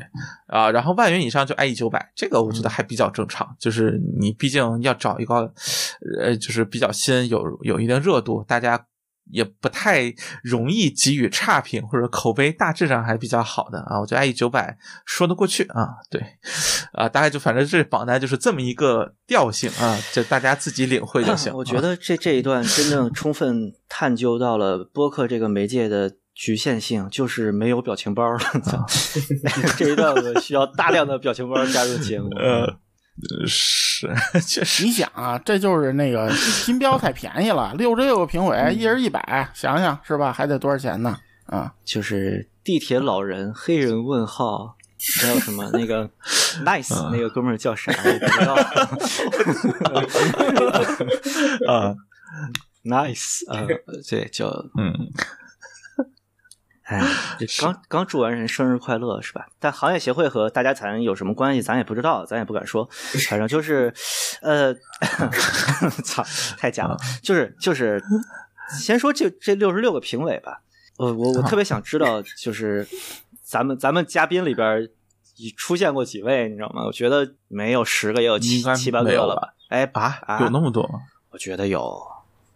[0.48, 5.52] 啊，然后万元以上就 IE 九百，这个我觉得还比较正常，就是你毕竟要找一个，
[6.20, 8.84] 呃，就是比较新，有有一定热度，大家
[9.30, 16.20] 也不太容易给予差评或者口碑大致上还比较好的啊，我觉得 IE 九百说得过去啊，对，
[16.96, 21.52] 啊，大概就反正这榜单就是这么一个调性啊，就大家自己领会就行。
[21.54, 28.38] 我觉啊得这这一段真正充分探究到了播客这个媒介的局限性，就是没有表情包了。
[29.78, 32.30] 这一段我需要大量的表情包加入节目。
[32.36, 32.66] 呃，
[33.46, 34.10] 是
[34.46, 36.30] 确实你想啊，这就是那个
[36.64, 40.32] 金标太便宜了，六十六个评委，一人一百，想想是吧？
[40.32, 41.16] 还得多少钱呢？
[41.46, 44.76] 啊，就是地铁老人、黑人问号，
[45.20, 46.08] 还有什么那个
[46.64, 47.92] nice 嗯那个哥们儿叫啥？
[47.92, 48.54] 我不知道。
[51.72, 51.94] 啊
[52.84, 53.66] ，nice 啊，
[54.08, 54.92] 对，叫嗯，
[56.84, 57.02] 哎，
[57.38, 59.46] 这刚刚祝完人生日快乐是吧？
[59.58, 62.88] 但行业协会和大家谈有什么关系，咱也不知道，咱也不敢说。
[63.28, 63.92] 反正就是，
[64.42, 64.74] 呃，
[66.04, 66.24] 操，
[66.56, 66.96] 太假了。
[67.22, 68.02] 就是就是，
[68.78, 70.62] 先说这这六十六个评委吧。
[70.98, 72.86] 呃我我特别想知道，就是
[73.46, 74.88] 咱们咱们嘉宾里边
[75.56, 76.84] 出现过几位，你知道吗？
[76.84, 79.54] 我觉得没有十个，也有七七八个了吧？
[79.68, 80.98] 哎啊，啊有那么多吗？
[81.30, 81.96] 我觉得有，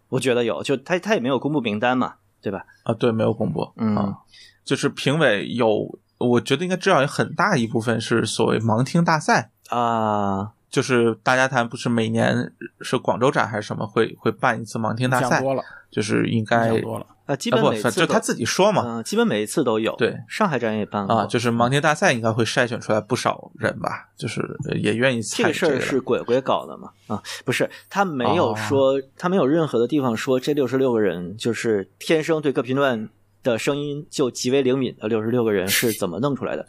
[0.09, 2.65] 我觉得有，就他他也没有公布名单嘛，对吧？
[2.83, 3.71] 啊，对，没有公布。
[3.77, 4.17] 嗯啊，
[4.65, 9.49] 就是评委有，我觉得应该至少有很大一部分是所谓盲听大赛。
[9.69, 12.51] 啊，就是大家谈不是每年
[12.81, 17.05] 是广州展还是什么会会办一次盲听大赛，多了，就是应该想多了。
[17.31, 19.95] 啊，基本每次就他自己说嘛，嗯，基本每一次都有。
[19.95, 26.89] 对，上海站也办过啊，就是盲听大赛应该会筛选出来不少人吧，就是呃也愿意参与这个事儿是鬼鬼搞的嘛？
[27.07, 33.07] 啊，不是，他没有哦说，他没有任何的地方说这六十六个人就是天生对各频段
[33.43, 36.67] 的声音就极为灵敏的六十六个人是怎么弄出来的？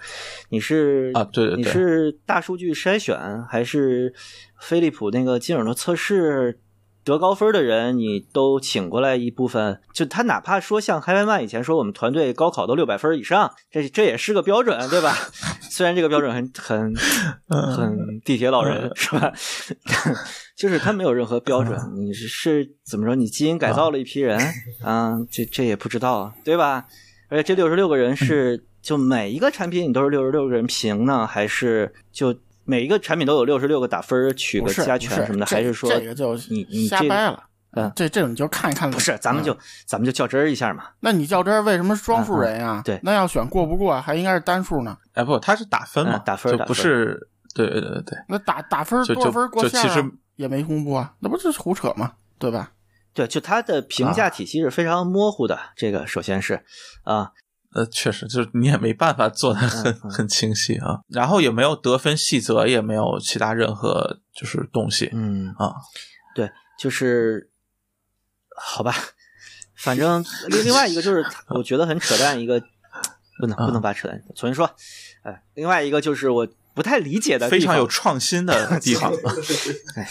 [0.51, 4.14] 你是啊对对对你是大数据筛选，还是
[4.61, 6.61] 飞利浦那个金耳朵测试？
[7.04, 15.14] 得高分的人，你都请过来一部分，就他哪怕说像海外曼以前说我们团队高考都六百分以上，这这也是个标准，对吧？
[15.70, 16.94] 虽然这个标准很很
[17.74, 19.32] 很地铁老人是吧？
[20.56, 23.16] 就是他没有任何标准，你是是怎么说？
[23.16, 24.38] 你基因改造了一批人
[24.82, 25.18] 啊？
[25.30, 26.86] 这这也不知道，对吧？
[27.28, 37.44] 而且这六十六个人是就每一个产品你都是六十六个人评呢，还是就每一个产品都有六十六个打分取个加权什么的，这还是说这个就你你瞎掰了？
[37.75, 38.90] 嗯这这种你就看一看。
[38.90, 39.16] 不是？
[39.18, 40.85] 咱们就嗯咱们就较真儿一下嘛。
[41.01, 42.83] 那你较真儿为什么是双数人呀？
[42.85, 44.96] 对那要选过不过，还应该是单数呢？
[45.14, 50.05] 哎不，他是打分嘛，嗯打分就不是对对对对，那打打分多少分过线啊其实
[50.37, 52.12] 也没公布啊，那不是胡扯吗？
[52.38, 52.72] 对吧？
[53.14, 55.59] 对，就它的评价体系是非常模糊的。
[55.75, 56.62] 这个首先是
[57.05, 57.31] 啊，
[57.74, 65.72] 呃，确实就是你也没办法做的很很清晰啊，然后也没有得分细则，也没有其他任何就是东西嗯，啊，
[66.35, 67.50] 对，就是
[68.56, 68.94] 好吧，
[69.74, 72.61] 反正 另另外一个就是我觉得很扯淡一个，
[73.40, 74.70] 不能不能把扯淡重新说，
[75.22, 79.12] 哎，另外一个就是我不太理解的，非常有创新的地方。
[79.96, 80.08] 哎，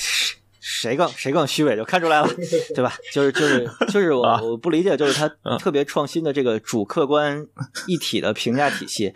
[0.61, 2.27] 谁谁更谁更虚伪就看出来了，
[2.73, 2.93] 对吧？
[3.11, 7.45] 就是就是就是我、啊我不理解，就是他 嗯特别创新的这个主客观
[7.87, 9.11] 一体的评价体系。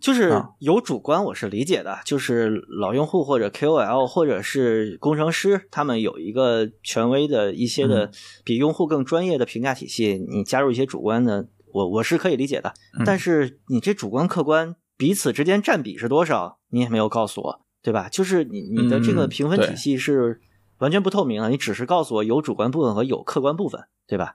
[0.00, 2.48] 就是啊有主观，我是理解的，就是
[2.80, 12.72] 老用户或者 KOL 或者是工程师，他们有一个权威的一些的嗯比用户更专业的评价体系，你加入一些主观的，我我是可以理解的。
[12.98, 18.08] 嗯但是你这主观客观彼此之间占比是多少，你也没有告诉我，对吧？
[18.08, 20.40] 就是你你的这个嗯评分体系是
[20.80, 24.34] 完全不透明啊，你只是告诉我有主观部分和有客观部分，对吧？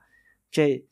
[0.50, 0.84] 这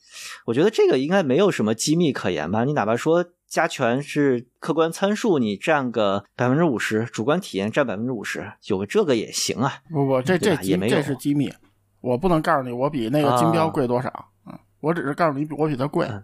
[0.46, 2.64] 我觉得这个应该没有什么机密可言吧？
[2.64, 9.80] 你哪怕说加权是客观参数，你占个百分之五十，主观体验占百分之五十，有个这个也行啊。
[9.90, 11.52] 不不，这这也没有这是机密，
[12.00, 14.12] 我不能告诉你我比那个金标贵多少。
[14.46, 16.06] 嗯，我只是告诉你我比它贵。
[16.06, 16.22] 嗯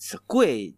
[0.00, 0.72] 这贵，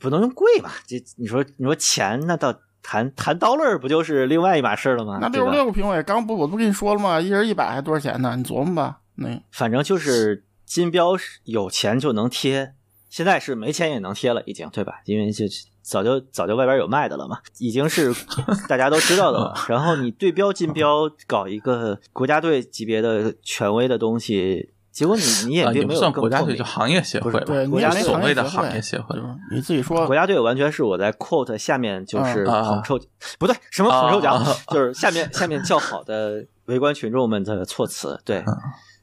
[0.00, 0.72] 不能用贵吧？
[0.84, 2.52] 这你说你说钱，那倒
[2.90, 5.18] 谈谈 dollar 不就是另外一码事了吗？
[5.20, 7.20] 那六十六个评委刚不我不跟你说了吗？
[7.20, 8.34] 一人一百还多少钱呢？
[8.34, 9.00] 你琢磨吧。
[9.16, 12.72] 那反正就是金标是有钱就能贴，
[13.10, 15.02] 现在是没钱也能贴了，已经对吧？
[15.04, 15.44] 因为就
[15.82, 18.10] 早就早就外边有卖的了嘛，已经是
[18.70, 19.54] 大家都知道的了。
[19.68, 32.98] 然后你对标金标，搞一个国家队级别的权威的东西，结果你你也并没有更算国家队，就行业协会吧，对，你国家所谓的行业协会嘛你自己说国家队完全是我在 quote 下面就是捧臭，
[33.38, 38.20] 不对，什么捧臭奖，啊啊啊就是下面下面较好的围观群众们的措辞。
[38.24, 38.46] 对，嗯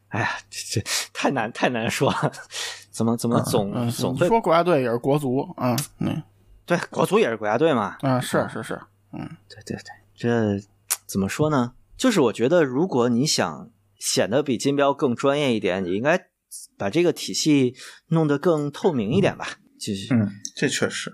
[0.10, 2.31] 哎呀，这这太难太难说了，
[2.91, 6.21] 怎么怎么总、嗯，总会说国家队也是国足啊，嗯
[6.65, 7.95] 对国足也是国家队嘛？
[8.01, 8.77] 嗯，是是是，
[9.13, 10.67] 嗯对对对，这
[11.05, 11.71] 怎么说呢？
[11.95, 16.27] 就是我觉得，如果你想显得比金标更专业一点，你应该
[16.77, 17.75] 把这个体系
[18.08, 19.60] 弄得更透明一点吧。
[19.79, 21.12] 就是嗯，这确实，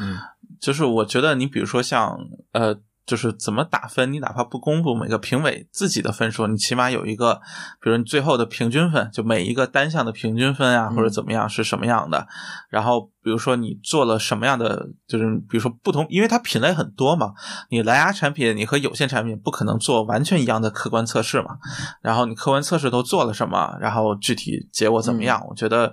[0.00, 0.16] 嗯。
[0.60, 2.18] 就是我觉得你比如说像
[2.50, 7.40] 呃，就是怎么打分，你哪怕不公布每个评委自己的分数，你起码有一个，
[7.80, 12.28] 比如你最后的平均分，就每一个单项的平均分啊，嗯或者怎么样是什么样的。
[12.68, 17.32] 然后比如说你做了什么样的，就是比如说不同，因为它品类很多嘛，
[17.70, 21.56] 你蓝牙产品你和有线产品不可能做完全一样的客观测试嘛。
[22.02, 25.42] 然后你客观测试都做了什么，然后具体结果怎么样？
[25.48, 25.90] 我觉得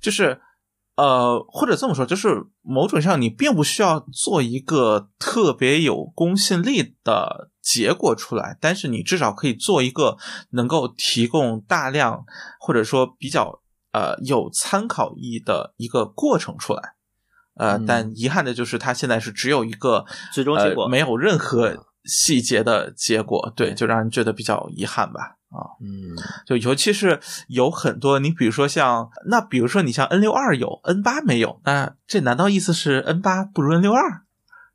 [0.00, 0.40] 就是。
[0.96, 10.16] 呃，或者这么说，就是某种上你并不需要做一个特别有公信力的结果出来，但是你至少可以做一个
[10.50, 12.24] 能够提供大量
[12.60, 13.60] 或者说比较
[13.92, 16.94] 呃有参考意义的一个过程出来。
[17.56, 17.86] 呃，嗯。
[17.86, 20.84] 但遗憾的就是它现在是只有一个最终结果。
[20.84, 25.36] 呃、没有任何细节的结果，对，就让人觉得比较遗憾吧。
[25.50, 34.22] 啊，嗯就尤其是有很多，你比如说像那，比如说你像 N 六二有，N 八没有，那这难道意思是 N 八不如 N 六二？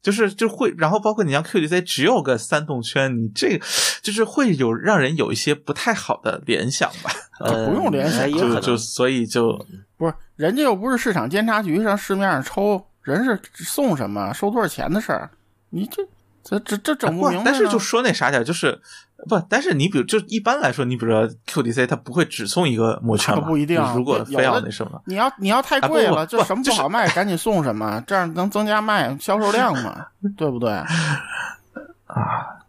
[0.01, 3.65] 就是就会，然后包括你像 QDC 只有个三动圈，你这个
[4.01, 7.11] 就是会有让人有一些不太好的联想吧？
[7.43, 9.59] 呃，不用联想就就所以就
[9.97, 15.29] 不是人家又不是市场监察局上市面上抽，人是送什么收多少钱的事儿，
[15.71, 16.01] 你这
[16.49, 17.41] 这这这整不明白呢。
[17.45, 18.79] 但是就说那啥点儿，就是
[19.27, 23.41] 不，但是你比如就一般来说，你比如说 QDC，它不会只送一个魔圈嘛？
[23.41, 30.71] 可不一定如果非要那什么，你要你要太贵了，就什么不好卖，赶紧送什么，这样能增加卖销售量嘛， 对不对？
[30.71, 30.85] 啊，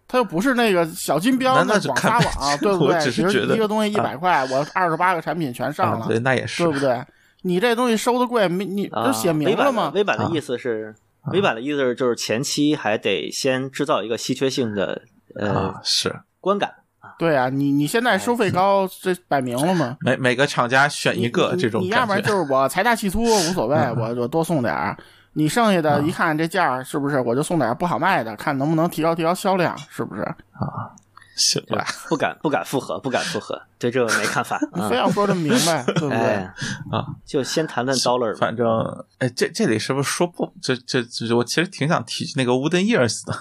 [0.06, 2.98] 它又不是那个小金标那广撒网，对不对？
[2.98, 7.02] 比如只是觉得一个东西一百块，我二十八个产品全上了，啊对，那也是对不对？
[7.42, 9.84] 你这东西收的贵，没你都写明了吗？
[9.84, 10.94] 啊微版的意思是，
[11.32, 15.02] 微版的意思是就是前期还得先制造一个稀缺性的
[15.36, 16.72] 呃啊是观感。
[17.18, 19.96] 对啊，你你现在收费高， 这摆明了嘛。
[20.00, 22.22] 每每个厂家选一个这种你要不然。
[22.22, 24.96] 就是我财大气粗无所谓，嗯我我多送点儿。
[25.34, 30.22] 你剩下的一看这价儿是不是，我就送点儿不好卖的，看能不能提高提高销量，是不是？
[31.40, 34.60] 行吧，不敢不敢复合，不敢复合，对这个没看法。
[34.88, 36.16] 非要说这么明白， 对不对？
[36.18, 36.54] 哎
[36.92, 38.38] 啊，就先谈谈 dollar 吧。
[38.38, 38.66] 反正
[39.18, 40.52] 哎，这这里是不是说不？
[40.60, 43.34] 这这这，我其实挺想提那个 Wooden Ears 的，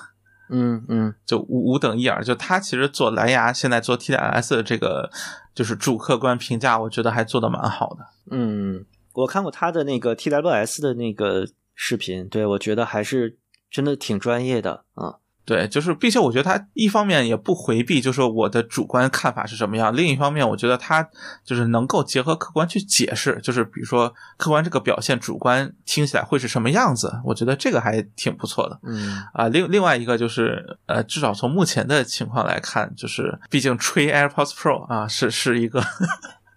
[0.50, 5.12] 嗯嗯就五五等一耳，就他其实做蓝牙，现在做 TWS 的这个
[5.54, 8.06] 就是主客观评价，我觉得还做的蛮好的。
[8.32, 13.38] 嗯，我看过他的那个 TWS 的那个视频，对我觉得还是
[13.70, 15.18] 真的挺专业的啊。
[15.50, 21.04] 对，就是，并且我觉得他一方面也不回避，就是我的主观看法是什么样；另一方面，我觉得他
[21.44, 27.12] 就是能够结合客观去解释，就是比如说客观这个表现，主观听起来会是什么样子。
[27.26, 28.80] 我觉得这个还挺不错的。
[28.84, 35.84] 嗯啊，另另外一个就是，呃，至少从目前的情况来看，就是毕竟吹 AirPods Pro 啊，是是一个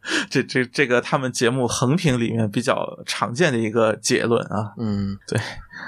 [0.28, 4.72] 这这这个他们节目横评里面比较常见的一个结论啊。
[4.76, 5.40] 嗯，对，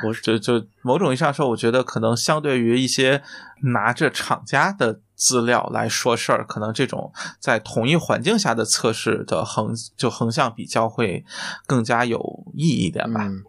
[0.07, 3.23] 我就就某种意义上说，我觉得可能相对于一些
[3.63, 11.25] 拿着厂家的资料来说事儿，可能这种在同一环境下的测试的横就横向比较会
[11.67, 13.25] 更加有意义一点吧。
[13.25, 13.43] 嗯，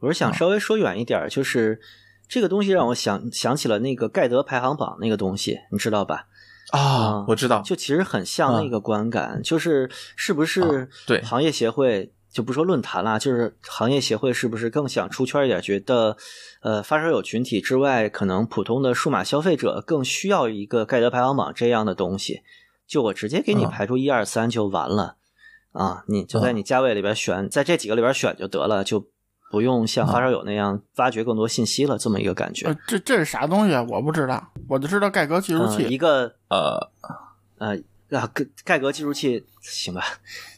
[0.00, 1.80] 我是想稍微说远一点儿，就是
[2.28, 6.26] 这个东西让我想想起了那个盖德排行榜那个东西，你知道吧？
[6.72, 11.22] 啊啊，我知道，就其实很像那个观感，就是是不是啊对。
[11.22, 16.16] 行业协会就不说论坛啦，就是行业协会是不是更想出圈一点，觉得
[16.62, 22.40] 呃发烧友群体之外，可能普通的数码消费者更需要一个盖德排行榜这样的东西，
[22.86, 25.16] 就我直接给你啊排出一二三就完了
[25.72, 29.10] 啊，你就在啊你价位里边选，在这几个里边选就得了，就
[29.52, 33.86] 不用像发烧友那样挖掘更多信息了，这么一个感觉呃。，这这是啥东西啊？
[33.88, 35.98] 我不知道，我就知道盖格计数器，一。
[35.98, 36.90] 个呃，
[37.58, 37.76] 呃
[38.18, 40.02] 啊，盖盖革计数器行吧，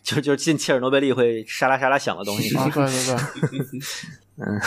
[0.03, 2.57] 就就是进切尔诺贝利会沙拉沙拉响的东西。
[2.57, 3.81] 啊，对对对，
[4.37, 4.61] 嗯，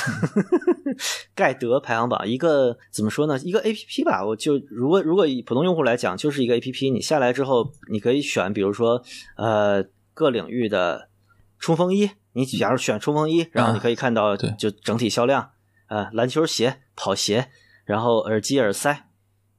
[1.33, 3.39] 盖德排行榜一个怎么说呢？
[3.39, 6.89] 一个 A P P 吧，我就如果如果以普通用户来讲，就是一个 A P P。
[6.91, 9.01] 你下来之后，你可以选，比如说
[9.35, 11.09] 呃各领域的
[11.59, 15.51] 冲锋衣，你假如选冲锋衣，然后你可以看到对就整体销量，
[15.87, 17.49] 呃篮球鞋、跑鞋，
[17.85, 19.05] 然后耳机、耳塞，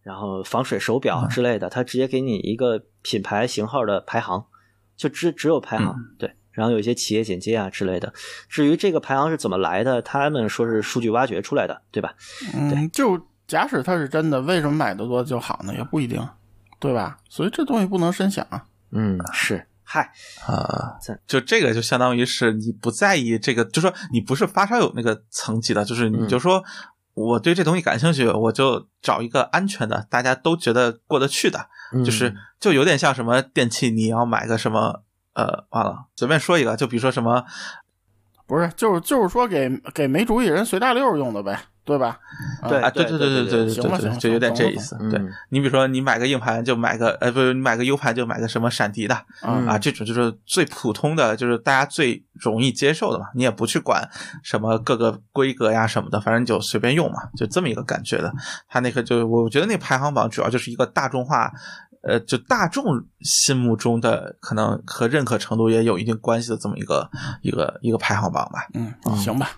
[0.02, 4.46] 然后防水手表之类的，它直接给你一个品牌型号的排行，
[4.96, 6.34] 就只只有排行，对。
[6.50, 8.12] 然后有一些企业简介啊之类的。
[8.48, 12.12] 至于这个排行是怎么来的，他们说是数据挖掘出来的，对吧？
[12.52, 15.72] 嗯，就假使它是真的，为什么买的多就好呢？
[15.72, 16.20] 也不一定，
[16.80, 17.16] 对吧？
[17.28, 18.64] 所以这东西不能深想啊。
[18.90, 19.64] 嗯，是。
[19.90, 20.12] 嗨，
[20.46, 20.98] 啊。
[21.00, 26.28] 在，就这个就相当于是你不在意这个，就说你不是发烧友那个层级的，就是你嗯。
[26.28, 26.62] 就说
[27.14, 31.66] 我对这东西感兴趣，我就找一个安全的，大家都觉得过得去的，
[32.04, 37.42] 就是嗯就有点像什么电器，你要买个什么呃，忘了随便说一个，就比如说什么
[38.46, 42.20] 不是，就是就是说给给没主意人随大溜用的呗，对吧？
[42.60, 44.94] 啊对啊，对对对对对行吧行吧对，就有点这意思。
[45.10, 53.26] 对嗯你比如说你买个硬盘就买个呃，不是你买个 U 盘就买个什么闪迪的嗯啊，这种就是最普通的，就是大家最容易接受的嘛。
[53.34, 54.06] 你也不去管
[54.42, 58.30] 什么各个规格呀什么的，反正你就随便用嘛，就这么一个感觉的。
[58.68, 61.50] 它那个就我觉得那排行榜主要就是一个大众化。
[62.00, 62.84] 呃，就大众
[63.22, 67.10] 心目中的可能和认可程度也有一定关系的这么一个
[67.42, 68.68] 一个一个排行榜吧。
[68.72, 69.50] 嗯，行吧。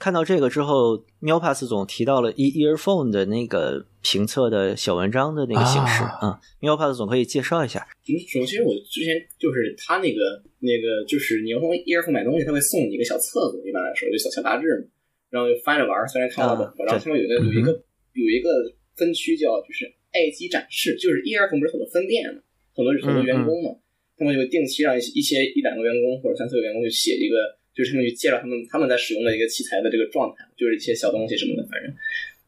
[0.00, 6.16] 看到这个之后，喵 pass 总提到了 e earphone 的那个评测的小文章的那个形式啊。
[6.22, 7.86] 啊，喵 pass 总可以介绍一下。
[8.08, 14.88] 嗯，首先我之前就是他那个那个，就是你要从 earphone 买东西，他会送你一个小册子，一般来说就小小杂志嘛，
[15.28, 17.70] 然后就翻着玩儿，虽然看不懂，啊然后他们有一个有一个
[18.16, 18.48] 有一个
[18.96, 19.84] 分区叫就是
[20.16, 22.40] 爱机展示，就是 earphone 不是很多分店嘛，
[22.72, 23.76] 很多很多员工嘛，
[24.16, 27.36] 他们就定期让一些一些一两个员工或者三四个员工去写一个，
[27.74, 31.90] 就是他们去介绍他们他们在使用的一个器材的这个状态，就是一些小东西什么的，反正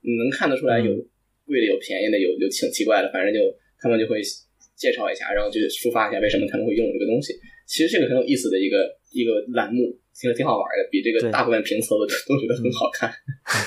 [0.02, 0.92] 你能看得出来有
[1.46, 3.40] 贵的有便宜的有有挺奇怪的，反正就
[3.78, 4.20] 他们就会
[4.76, 7.34] 介绍一下，然后就抒发一下为什么他们会用这个东西。
[7.66, 8.76] 其实这个很有意思的一个
[9.12, 13.10] 一个栏目，挺挺好玩的，比这个大部分评测的都觉得很好看。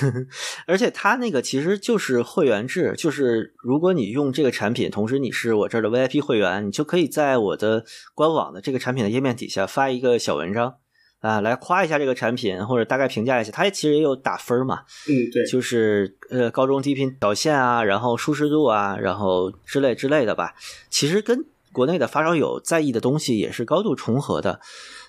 [0.68, 7.84] 而且它那个其实就是会员制，就是如果你用这个产品，同时你是我这儿的 VIP 会员，你就可以在我的
[8.14, 10.76] 官网的这个产品的页面底下发一个小文章
[11.20, 13.50] 啊，来夸一下这个产品，或者大概评价一下。
[13.50, 20.54] 它其实也有打分嘛，嗯，对，就是呃高中低频表现啊，然后舒适度啊，然后之类之类的吧。
[20.90, 24.60] 其实跟国内的发烧友在意的东西也是高度重合的，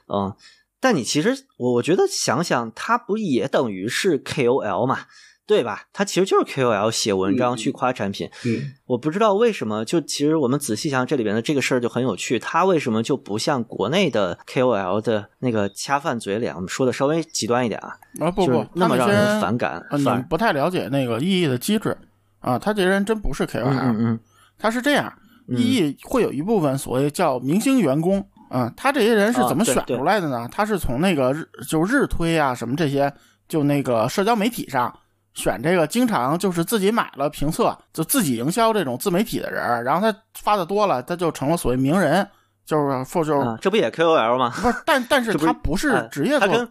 [0.08, 0.36] 嗯。
[0.80, 5.00] 但你其实我我觉得想想，它不也等于是 KOL 嘛，
[5.48, 5.84] 对吧？
[5.94, 8.30] 他其实就是 KOL 写文章嗯去夸产品。
[8.46, 16.54] 嗯，我不知道为什么，就其实我们仔细想这里边的这个事儿就很有趣，他为什么就不像国内的 KOL 的那个掐饭嘴脸？
[16.54, 21.98] 我们说的稍微极端一点啊，啊不不就是，那么让人反感啊，你不太了解那个意义的机制
[22.40, 24.20] 啊，他这人真不是 KOL，、嗯
[24.60, 25.14] 他是这样，
[25.48, 30.50] 嗯意义会有一部分所谓叫明星员工啊，他这些人是怎么选出来的呢？
[30.52, 33.14] 他是从那个日就日推啊什么这些，
[33.48, 34.94] 就那个社交媒体上
[35.38, 42.28] 选这个经常就是自己买了评测，就自己营销这种自媒体的人，然后他发的多了，他就成了所谓名人，
[42.66, 44.52] 就是或就是、啊，这不也 KOL 吗？
[44.56, 46.68] 不是，但但是 他不是哎职业做，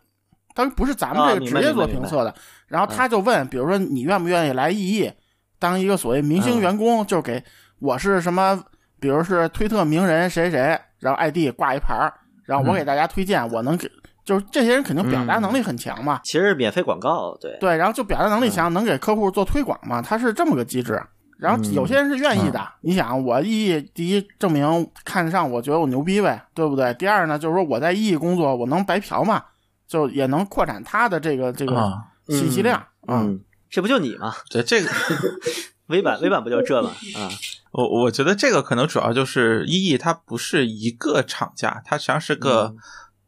[0.52, 2.34] 他不是咱们啊这个职业做评测的。
[2.66, 5.12] 然后他就问，比如说你愿不愿意来意义
[5.60, 7.40] 当一个所谓明星嗯员工，就是给
[7.78, 8.60] 我是什么，
[8.98, 12.12] 比如是推特名人谁谁谁，然后 ID 挂一牌儿，
[12.44, 13.88] 然后我给大家推荐，我能给，
[14.26, 21.00] 就是这些人肯定表达能力很强嘛，其实是免费广告，对，对，然后就表达能力强，能给客户做推广嘛，他是这么个机制。
[21.38, 26.92] 然后有些人是愿意的，你想，我意义第一证明看得上，我觉得我牛逼呗，对不对？
[26.94, 29.44] 第二呢，就是说我在意义工作，我能白嫖嘛，
[29.86, 31.92] 就也能扩展他的这个这个啊，
[32.28, 33.20] 信息量啊。
[33.20, 34.34] 嗯，这不就你吗？
[34.50, 34.90] 对这个，
[35.88, 36.88] 微版微版不就这吗？
[37.16, 37.28] 啊，
[37.72, 42.76] 我我觉得这个可能主要就是一亿，它不是一个厂家，它实际上是个嗯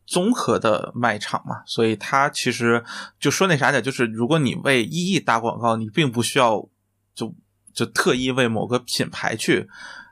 [0.08, 2.82] 综合的卖场嘛，所以它其实
[3.20, 6.66] 就说那啥点，就是如果你为一亿打广告，你并不需要
[7.14, 7.34] 就
[7.74, 9.68] 就特意为某个品牌去。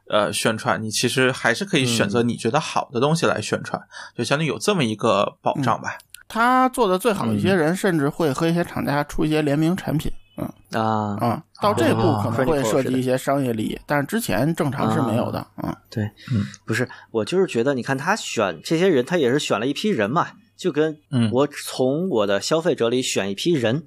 [0.08, 3.82] 呃，宣传你其实还是可以选择你觉得好的东西来宣传，
[4.14, 5.98] 就相当于有这么一个保障吧。
[6.28, 10.52] 他做的最好的一些人，甚至会和一些厂家出一些联名产品，嗯。
[10.72, 15.74] 啊，啊，到这步哦可能会涉及一些商业利益，但是之前正常是没有的，嗯。
[15.88, 21.30] 对，嗯，不是，我就是觉得，你看他选这些人，他也是选了一批人嘛，就跟嗯。
[21.32, 23.84] 我从我的消费者里选一批人，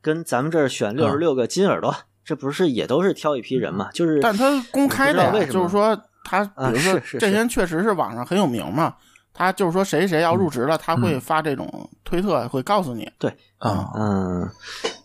[0.00, 1.94] 跟咱们这儿选六十六个金耳朵，
[2.24, 3.90] 这不是也都是挑一批人嘛？
[3.92, 8.94] 就是，但他公开的为什么就是说他，比啊如说是是是这些人确实是网上很有名嘛，
[9.38, 13.08] 他就是说谁谁要入职了，他会发这种推特，会告诉你。
[13.20, 14.50] 对啊、嗯，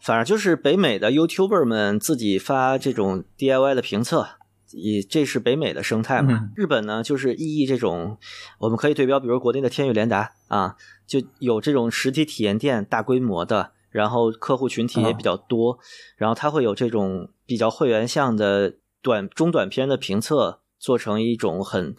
[0.02, 4.28] 反正就是北美的 YouTuber 们自己发这种 DIY 的评测。
[4.76, 6.34] 以这是北美的生态嘛？
[6.34, 8.18] 嗯日本呢，就是意义这种，
[8.58, 10.76] 我们可以对标，比如国内的天宇联达啊，
[11.06, 15.78] 就有这种实体体验店大规模的，然后客户群体也比较多，
[16.18, 18.74] 然后它会有这种比较会员向的
[19.04, 21.96] 短中短篇的评测，做成一种很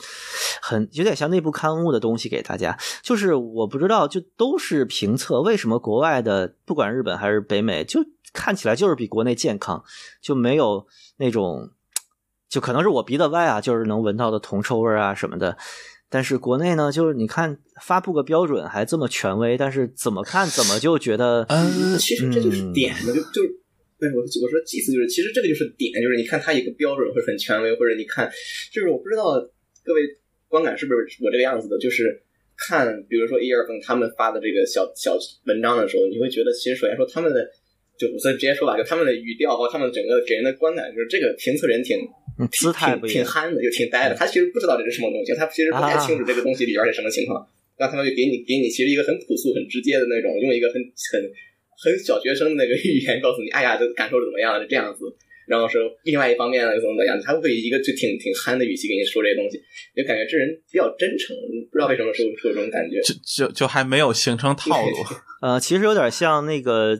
[0.60, 2.78] 很有点像内部刊物的东西给大家。
[3.02, 8.04] 就是我不知道，就都是评测，为什么国外的不管日本还是北美，就
[8.34, 9.82] 看起来就是比国内健康，
[10.20, 11.70] 就没有那种，
[12.46, 15.56] 就可能是我鼻子歪啊，就是能闻到的铜臭味啊什么的。
[16.10, 23.63] 但是国内呢，就是你看发布个标准还这么权威，但是怎么看怎么就觉得，嗯其实这就是嗯点嘛，就就。
[23.98, 28.30] 对，我我说意思就是，其实这个就是点，就是你看它一个标准会很权威，或者你看，
[28.72, 29.38] 就是我不知道
[29.84, 30.00] 各位
[30.48, 32.22] 观感是不是我这个样子的，就是
[32.56, 35.16] 看，比如说一二分他们发的这个小小
[35.46, 37.48] 文章的时候，你会觉得，其实首先说他们的，
[37.98, 41.96] 就我直接说吧，就他们的语调和他们整个给人的观感，就是这个评测人挺
[42.38, 43.14] 嗯姿态不一样。
[43.14, 44.14] 挺挺憨的，就挺呆的。
[44.14, 47.46] 他其实不知道这是什么东西，他其实不太清楚这个东西里边是什么情况。
[47.76, 51.30] 让他们就给你给你其实一个很朴素、很直接的那种，用一个很很
[51.78, 55.00] 很小学生的那个语言告诉你，哎呀，这感受怎么样的，是这样子。
[55.46, 59.60] 然后是另外一方面呢，怎么怎么样，他会以一个就挺挺憨的语气给你说这些东西，
[59.94, 61.36] 就感觉这人比较真诚，
[61.70, 62.98] 不知道为什么说不出这种感觉。
[63.02, 64.90] 就就就还没有形成套路。
[65.42, 66.98] 呃，其实有点像那个，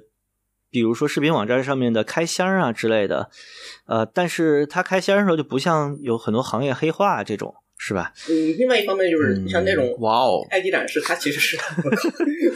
[0.71, 3.31] 比如说视频网站上面的开箱啊之类的，
[3.87, 7.55] 呃，但是他开箱的时候就不像有很多行业黑化这种，
[7.87, 8.11] 是吧？
[8.31, 11.59] 嗯，另外一方面就是嗯像那种哇哦，爱迪展示，它其实是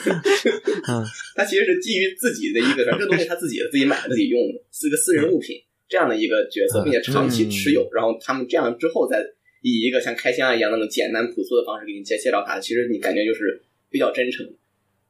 [1.36, 5.56] 它其实是基于自己的一个，这个东西他自己自己买自己用的，是个私人物品
[5.86, 7.86] 这样的一个角色，并且长期持有。
[7.92, 9.22] 然后他们这样之后，再
[9.60, 13.60] 以一个像开箱一样那种简单朴素的方式给你介介绍它，其实你感觉就是
[13.90, 14.46] 比较真诚。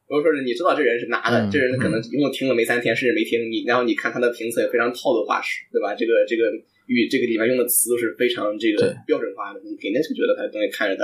[0.09, 5.95] 如果说是你知道这人是拿的，嗯这人可能一共听了没三天，甚至没听你，然后你看他的评测也非常套路化式，对吧？
[5.95, 6.43] 这个这个
[6.89, 11.03] 语这个里面用的词都是非常这个标准化的，你肯定就觉得他东西看着他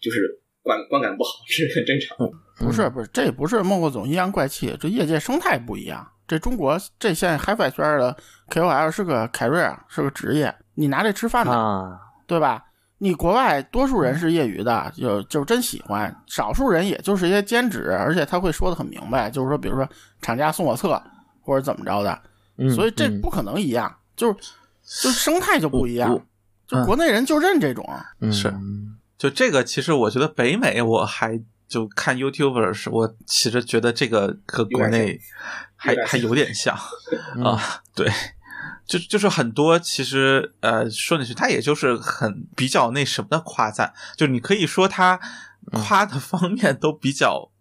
[0.00, 2.16] 就是观观感不好，这 是很正常。
[2.58, 6.06] 不是不是，这不是孟获总阴阳怪气，这业界生态不一样。
[6.26, 8.16] 这中国这现在 HiFi 圈的
[8.48, 12.64] KOL 是个 career，是个职业，你拿这吃饭的，啊，对吧？
[12.98, 19.86] 你国外多数人是业余的，就就真喜欢；少数人也就是一些兼职，而且他会说的很明白，就是说，比如说
[20.20, 21.02] 厂家送我测
[21.40, 22.16] 或者怎么着的，
[22.58, 24.36] 嗯所以这嗯不可能一样，就是
[24.82, 26.20] 就生态就不一样
[26.66, 27.88] 就国内人就认这种，
[28.20, 28.32] 嗯。
[28.32, 28.52] 是。
[29.18, 35.20] 就这个，其实我觉得北美我还就看 YouTuber 是，我其实觉得这个和国内
[35.76, 36.76] 还还有点像
[37.36, 37.44] 嗯。
[37.44, 38.10] 啊，对。
[38.84, 45.20] 就就是很多，其实呃，说的是他也就是很比较那什么的夸赞，就你可以说他
[45.70, 47.51] 夸的方面都比较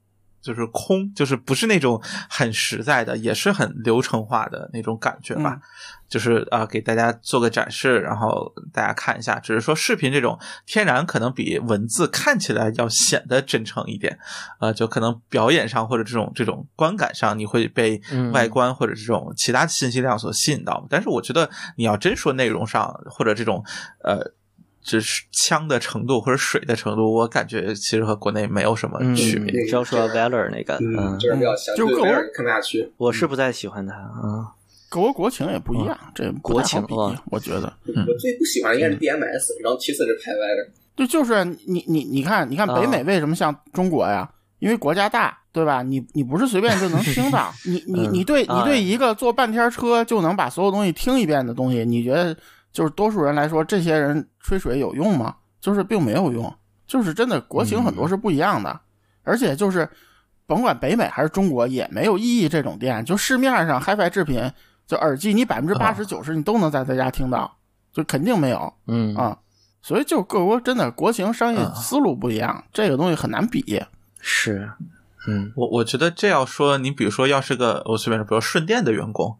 [0.41, 5.53] 就是空，就是不是那种很实在的，也是很流程化的那种感觉吧。
[5.53, 5.61] 嗯
[6.11, 9.39] 就是啊、呃给大家做个展示，然后大家看一下。
[9.39, 14.19] 只是说视频这种天然可能比文字看起来要显得真诚一点，
[14.59, 20.85] 呃，就可能表演上或者这种这种观感上，你会被嗯外观或者这种其他信息量所吸引到。
[20.89, 23.63] 但是我觉得你要真说内容上或者这种
[24.03, 24.33] 呃。
[24.83, 29.53] 就是枪的程度或者水的程度，我感觉其实和国内没有什么嗯区别。
[29.65, 31.85] ，Joshua Veller 那个，嗯，就是比较强，对
[32.33, 32.91] 看不下去。
[32.97, 34.51] 我是不太喜欢他啊，
[34.89, 37.71] 各国国情也不一样，这国太好比情啊，我觉得。
[37.85, 40.69] 嗯我最不喜欢应该是 DMS，然后其次是拍歪的。
[40.95, 44.29] 就就是你你你看你看北美为什么像中国呀？
[44.59, 45.81] 因为国家大，对吧？
[45.81, 52.35] 你你不是随便就能听到， 你你嗯你对啊你对一个坐半天车就能把所有东西听一遍的东西，你觉得
[52.71, 55.35] 就是多数人来说，这些人吹水有用吗？
[55.59, 56.51] 就是并没有用，
[56.87, 58.79] 就是真的国情很多是不一样的，
[59.23, 59.87] 而且就是
[60.47, 63.05] 甭管北美还是中国，也没有意义这种店。
[63.05, 64.51] 就市面上 HiFi 制品，
[64.87, 67.57] 就耳机，你百分之八十九十你都能在在家听到，
[67.93, 68.73] 就肯定没有。
[68.87, 69.37] 嗯啊，
[69.81, 73.83] 所以就各国真的国情商业啊思路不一样，这个东西很难比。
[74.19, 74.71] 是，
[75.27, 79.37] 嗯我我觉得这要说，你比如说，要是个我随便说，比如顺电的员工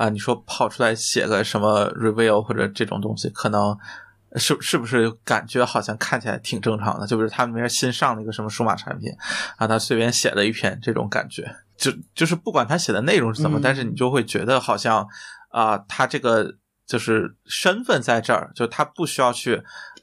[0.00, 3.76] 啊，你说跑出来写个什么 review 或者这种东西，可能
[4.36, 7.06] 是是不是感觉好像看起来挺正常的？
[7.06, 9.12] 就比如他们那边新上了一个什么数码产品
[9.58, 15.06] 啊，他随便写了一篇这种感觉，就就是不管他写的内容是怎么，嗯但是你就会觉得好像
[15.50, 16.54] 啊、他这个
[16.86, 19.62] 就是身份在这儿，就他不需要去。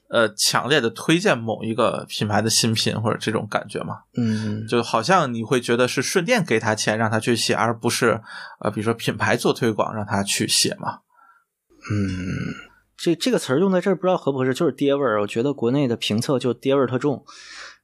[0.10, 8.22] 呃，强烈的推荐某一个品牌的新品或者这种感觉嘛，嗯就好像你会觉得是顺便给他钱让他去写，而不是
[8.62, 11.00] 呃，比如说品牌做推广让他去写嘛。
[11.92, 12.08] 嗯，
[12.98, 15.22] 这这个词儿用在这儿不知道合不合适，就是爹味儿。
[15.22, 17.26] 我觉得国内的评测就爹味儿特重，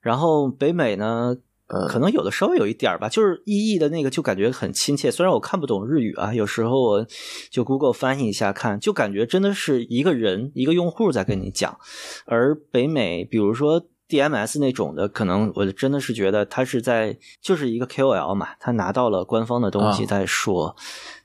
[0.00, 1.36] 然后北美呢，
[1.66, 5.10] 呃可能有的稍微有一点儿吧，就是意译的那个就感觉很亲切。
[5.10, 7.06] 虽然我看不懂日语啊，有时候我
[7.50, 11.78] 就 Google 翻译一下看，就感觉真的是一个人一个用户在跟你讲。
[12.26, 20.76] 而北美，比如说 DMS 那种的，可能我真的是觉得他是在就是一个 KOL 嘛，他拿到了官方的东西啊在说，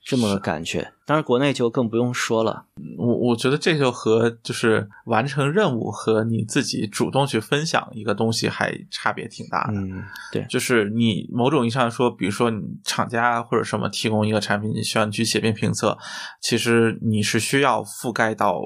[0.09, 0.91] 这么个感觉。
[1.05, 2.65] 当然，国内就更不用说了。
[2.97, 9.73] 我我觉得这就和就是完成任务和你自己主动去分享一个东西还差别挺大的。
[9.73, 15.95] 嗯，对，就是你某种意义上说，比如说你厂家或者什么提供一个产品，你需要你去写篇评测，
[16.41, 18.59] 其实你是需要覆盖到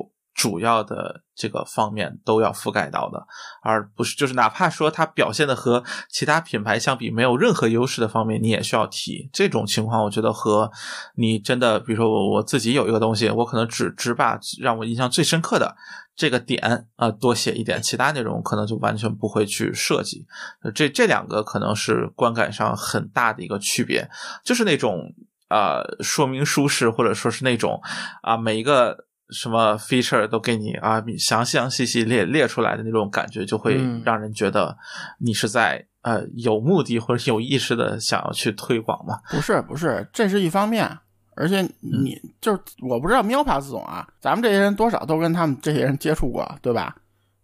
[0.43, 3.25] 主要的这个方面都要覆盖到的，
[3.61, 9.29] 而不是就是哪怕说它表现的和其他品牌相比没有任何优势的方面，你也需要提。
[9.31, 10.69] 这种情况，我觉得和
[11.15, 15.73] 你真的，比如说我我自己有一个东西，我可能只只把让我印象最深刻的
[16.13, 16.61] 这个点
[16.97, 20.25] 啊、呃多写一点，其他内容可能就完全不会去设计。
[20.61, 24.09] 呃这这两个可能是观感上很大的一个区别，
[24.43, 25.13] 就是那种
[25.47, 27.81] 呃说明书式，或者说是那种
[28.21, 34.77] 啊、每一个什么 feature 都给你啊详详细细列列出来的那种感觉，就会嗯让人觉得
[35.19, 39.19] 你是在呃有目的或者有意识的想要去推广嘛。
[39.29, 40.89] 不是不是，这是一方面，
[41.35, 46.95] 而且你、就是我不知道喵帕斯总啊，咱们这些人多少都跟他们这些人接触过，对吧？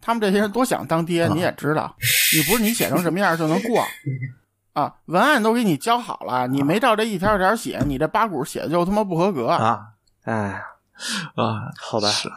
[0.02, 1.94] 他们这些人多想当爹，啊你也知道，
[2.38, 3.84] 你不是你写成什么样就能过
[4.74, 9.48] 啊，文案都给你教好了，你没照这一条一条写，你这八股写的就他妈不合格。
[9.48, 9.80] 啊
[10.24, 10.62] 哎，
[11.36, 12.30] 啊，好吧是。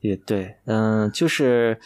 [0.00, 1.80] 也对，嗯，就是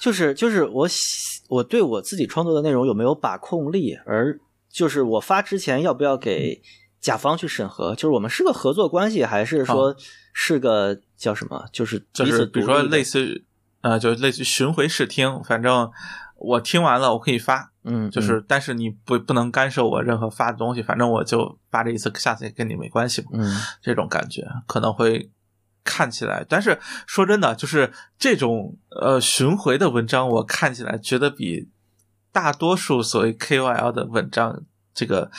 [0.00, 6.62] 就是就是我喜我对我自己创作的内容有没有把控力，而就是我发之前要不要给
[6.98, 9.94] 甲方去审核，就是我们是个合作关系，还是说
[10.32, 13.44] 是个叫什么，就是哦就是比如说类似于
[13.82, 15.90] 呃，就类似于巡回试听，反正
[16.36, 23.28] 我听完了我可以发，嗯，就是但是你不不能干涉我任何发的东西，反正我就发这一次，下次也跟你没关系嘛。
[23.34, 25.30] 嗯这种感觉可能会
[25.82, 31.68] 看起来，但是说真的，就是这种呃巡回的文章，我看起来觉得比
[32.32, 34.62] 大多数所谓 KOL 的文章，
[34.92, 35.30] 这个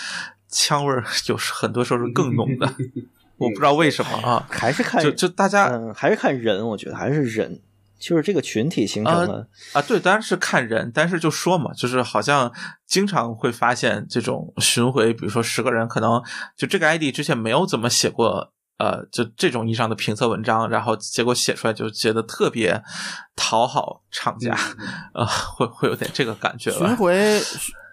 [0.49, 2.67] 腔味儿有时很多时候是更浓的，
[3.37, 7.61] 我不知道为什么啊，还是看就就大家嗯，还是看人，我觉得还是人，
[8.01, 9.47] 就是这个群体形成了。
[9.73, 12.51] 啊，对，当然是看人，但是就说嘛，就是好像
[12.87, 16.21] 经常会发现这种巡回，比如说十个人，可能
[16.57, 22.81] 就这个 ID 之前没有怎么写过，呃，就这种意义上的评测文章，然后结果写出来就觉得特别
[23.35, 24.57] 讨好厂家，
[25.13, 26.87] 呃，会会有点这个感觉吧。
[26.87, 27.39] 巡回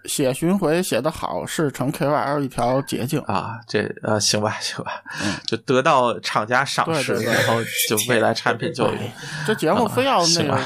[0.05, 3.19] 写巡回写的好是成 KOL 一条捷径。
[3.21, 5.03] 啊，这呃，行吧， 行吧，
[5.47, 8.93] 就得到厂家赏识，对对对然后就 未来产品就有
[9.45, 10.57] 这节目非要那个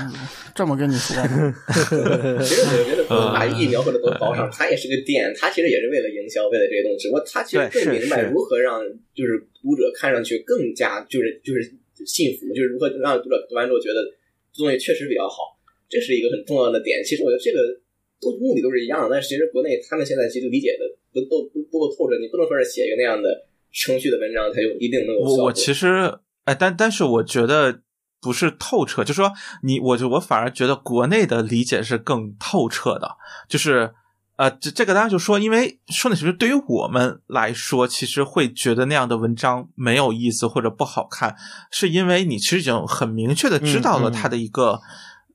[0.55, 1.15] 这么跟你说？
[2.45, 3.03] 其实我觉得
[3.33, 6.97] 把意义描绘的多高尚，它也是个店，它其实也是为了营销，为了这些东西。
[6.99, 8.79] 只不过它其实更明白如何让
[9.15, 11.73] 就是读者看上去更加就是就是
[12.05, 13.99] 信服，就是如何让读者读完之后觉得
[14.53, 15.57] 这东西确实比较好，
[15.89, 17.03] 这是一个很重要的点。
[17.03, 17.57] 其实我觉得这个
[18.23, 23.29] 都目的都是一样的，但是其实国内他们现在其实理解的不都不不够透彻，你不能说是写一个那样的
[23.71, 25.37] 程序的文章，它就一定能有效果。
[25.37, 27.81] 我我其实哎，但但是我觉得
[28.21, 29.31] 不是透彻，就说
[29.63, 33.17] 你，我就我反而觉得国内的理解是更透彻的，
[33.49, 33.93] 就是
[34.35, 41.35] 呃，这这个大家就说，因为说的其实对于我们来说，其实会觉得那样的文章没有意思或者不好看，
[41.71, 44.81] 是因为你其实已经很明确的知道了它的一个、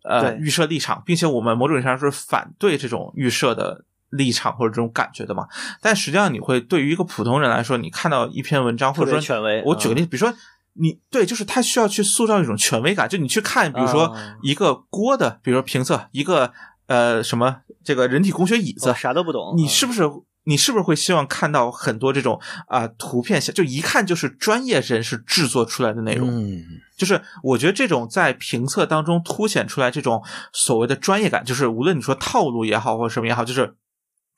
[0.02, 0.38] 呃对。
[0.40, 3.84] 预设立场，并且我们某种意义上是反对这种预设的。
[4.10, 5.46] 立场或者这种感觉的嘛，
[5.82, 10.34] 但实际上你会对于一个普通人来说，你看到一篇文章或者说权威嗯我举个例子，比如说
[10.72, 14.36] 你对，就是他需要去塑造一种权威感，就你去看，比如说啊。
[14.40, 16.50] 一个锅的，比如说评测，一个
[16.86, 20.04] 呃什么这个人体工学椅子，我啥都不懂，你是不是
[20.48, 26.28] 你是不是会希望看到很多这种啊、图片，就一看就是专业人士制作出来的内容？
[26.28, 26.64] 嗯，
[26.96, 33.76] 就是我觉得这种在评测当中凸显出来这种所谓的专业感，就是无论你说套路也好或者什么也好，就是。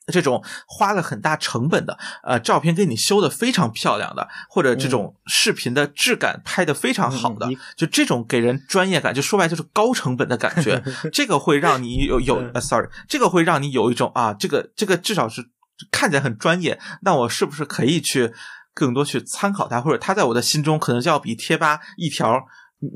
[0.07, 7.47] 这种花了很大成本的，呃，照片给你修的非常漂亮的，或者这种视频的质感拍的非常好的，
[7.77, 10.83] 就这种给人专业感，就说白了就是高成本的感觉，
[11.13, 15.45] 这个会让你有有呃，sorry，这个会让你有一种啊，这个这个至少是
[15.89, 18.33] 看起来很专业，那我是不是可以去
[18.73, 22.41] 更多去参考它，或者它在我的心中可能就要比贴吧一条。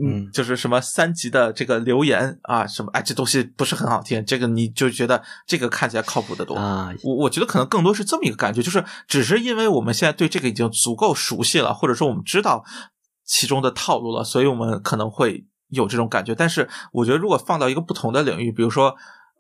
[0.04, 12.66] 嗯，就是什么三级的这个留言啊，什么哎，这东西不是很好听，这个你就觉得这个看起来靠谱的多啊我我觉得可能更多是这么一个感觉，就是只是因为我们现在对这个已经足够熟悉了，或者说我们知道
[13.26, 16.34] 其中的套路了，所以我们可能会有这种感觉。
[16.34, 18.96] 但是我觉得如果放到一个不同的领域，比如说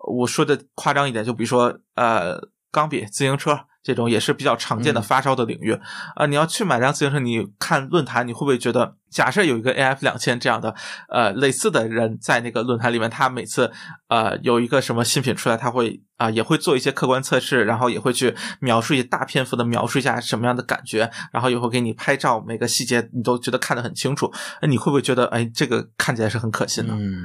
[0.07, 2.37] 我说的夸张一点，就比如说呃
[2.76, 3.61] 钢笔、自行车。
[3.86, 5.82] 这种也是比较常见的发烧的领域啊、
[6.15, 6.26] 呃！
[6.26, 10.73] 你要去买辆自行车，你看论坛，你会不会觉得，假设有一个 AF 两千这样的
[11.07, 13.71] 呃类似的人在那个论坛里面，他每次
[14.07, 24.34] 呃有一个什么新品出来，他会啊、呃、也会做一些客观测试，然后也会去描述一大篇幅的描述一下什么样的感觉，然后也会给你拍照，每个细节你都觉得看得很清楚。
[24.63, 26.95] 那你会不会觉得，哎，这个看起来是很可信的？
[26.95, 27.23] 嗯，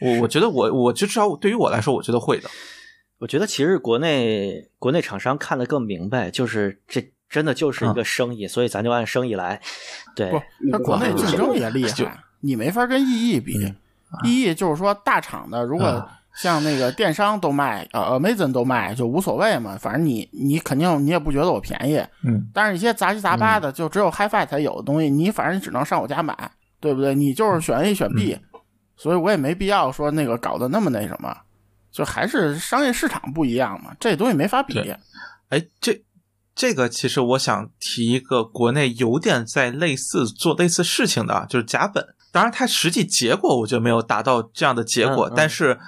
[0.00, 2.48] 我我觉得我我就至少对于我来说，我觉得会的。
[3.22, 7.00] 我觉得其实国内国内厂商看得更明白，就是这
[7.30, 9.60] 真的就是一个生意，所以咱就按生意来。
[10.16, 10.40] 对，不，
[10.72, 13.72] 它国内竞争也厉害，你没法跟意义比。
[14.24, 16.04] 意义就是说大厂的，如果
[16.34, 22.02] 像那个电商都卖，呃，Amazon 都卖，就无所谓嘛，反正你你肯定你也不觉得我便宜。
[22.24, 22.44] 嗯。
[22.52, 26.36] 但是一些杂七杂八的，就只有 HiFi 才有的东西，你反正你只能上我家买，
[26.80, 27.14] 对不对？
[27.14, 28.36] 你就是选 A 选 B，
[28.96, 31.32] 所以我也没必要说那个搞得那么那什么。
[31.92, 34.92] 就还是商业市场不一样嘛，这东西没法比。
[35.50, 36.02] 哎，这
[36.54, 42.04] 这个其实我想提一个国内有点在类似做类似事情的，就是甲本。
[42.32, 45.78] 当然，它实际结果我觉得没有达到这样的结果，嗯嗯、但是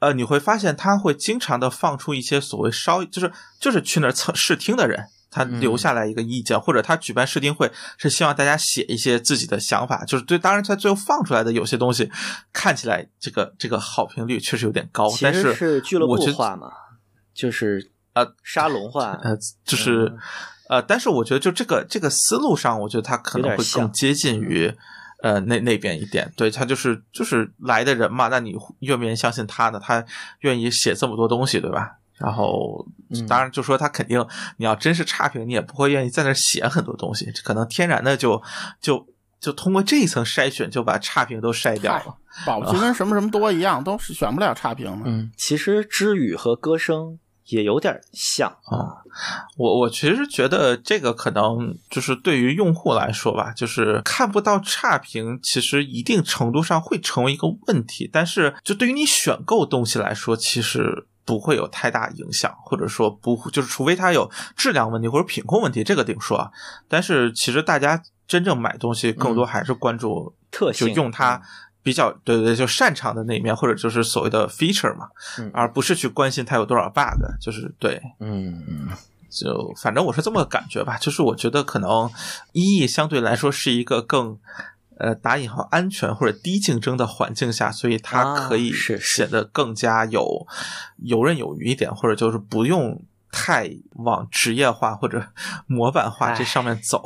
[0.00, 5.06] 呃，你会发现它会经常的放出一些所谓稍就是就是去那儿测试听的人。
[5.36, 10.38] 他留下来一个意见，嗯、或者他举办试听会是希望大家写一些自己的想法，就是对。
[10.38, 12.10] 当然，他最后放出来的有些东西
[12.54, 16.70] 看起来这个这个好评率确实有点高，但是是俱乐部化嘛，
[17.34, 20.18] 就是呃沙龙化，呃，就是、嗯、
[20.70, 24.72] 呃，但是我觉得就这个这个思路上，我觉得他可能会更接近于
[25.22, 26.32] 呃那那边一点。
[26.34, 29.78] 对他就是就是来的人嘛，那你愿不愿意相信他呢？
[29.78, 30.02] 他
[30.40, 31.98] 愿意写这么多东西，对吧？
[32.18, 32.86] 然后，
[33.28, 38.42] 当然就说他肯定，你要真是差评，你也不会愿意在那写很多东西，可能天然的就
[38.80, 39.06] 就
[39.38, 42.16] 就通过这一层筛选，就把差评都筛掉了。
[42.46, 45.02] 宝其跟什么什么多一样，都是选不了差评的。
[45.04, 49.04] 嗯，其实知语和歌声也有点像啊。
[49.58, 58.08] 我我其实觉得这个可能就是对于用户来说吧，就是看不到差评，其实一定程度上会成为一个问题。
[58.10, 61.06] 但是就对于你选购东西来说，其实。
[61.26, 66.50] 不会有太大影响，或者说不就是除非它有质量问题或者品控问题，这个另说啊。
[66.88, 71.42] 但是其实大家真正买东西更多还是关注就特性用它
[71.82, 75.08] 比较对对对就擅长的那一面，或者就是所谓的 feature 嘛，
[75.38, 78.00] 嗯而不是去关心它有多少 bug，就是对。
[78.20, 78.88] 嗯嗯
[79.28, 82.08] 就反正我是这么个感觉吧，就是我觉得可能
[82.52, 84.38] 一亿相对来说是一个更
[84.98, 90.46] 呃打引号安全或者低竞争的环境下，所以它啊可以是是显得更加有
[91.04, 95.22] 游刃有余一点，或者就是不用太往职业化或者
[95.68, 97.02] 模板化这上面走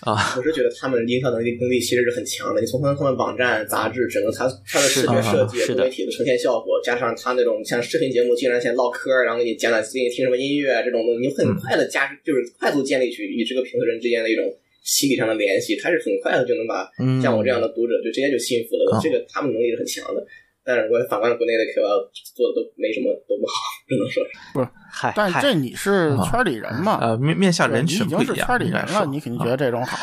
[0.00, 0.34] 啊。
[0.36, 2.60] 我是觉得他们营销能力能力其实是很强的。
[2.62, 14.44] 你从他们他们网站、杂志，整个它它的视觉设计、多媒体的呈现效果，加上它那种像视频节目，竟然先唠嗑，然后给你讲讲最近听什么音乐啊这种东西，你很快的加就是快速建立起与这个评论人之间的一种
[14.90, 18.96] 心理上的联系，他是很快的就能把嗯像我这样的读者就直接就信服了。
[18.96, 20.26] 啊这个他们能力是很强的。
[20.62, 23.54] 但是我反观国内的 KOL 做的都没什么都不好，
[23.88, 24.70] 只能说是。
[24.92, 26.98] 嗨，嗨但这你是圈里人嘛？
[27.00, 29.96] 呃，面面向人群你已群不一样，经是圈里人了，你肯定觉得啊这种好，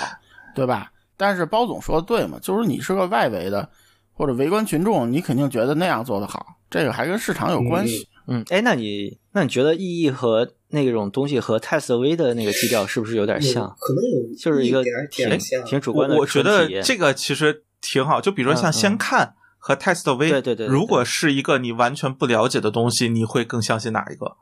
[0.56, 0.92] 对吧？
[1.16, 3.70] 但是包总说的对嘛，就是你是个外围的
[4.14, 8.08] 或者围观群众，你肯定觉得那样做的好，这个还跟市场有关系。
[8.28, 13.76] 嗯，哎，那你那你觉得意义和那种东西和泰瑟威的那个基调是不是有点像？
[13.80, 15.30] 可能有就是一个挺。
[15.66, 24.38] 挺主观的我我觉得这个其实挺好，就比如说像先看和 test V，，对对对对如果是一个你完全不了解的东西，你会更相信哪一个？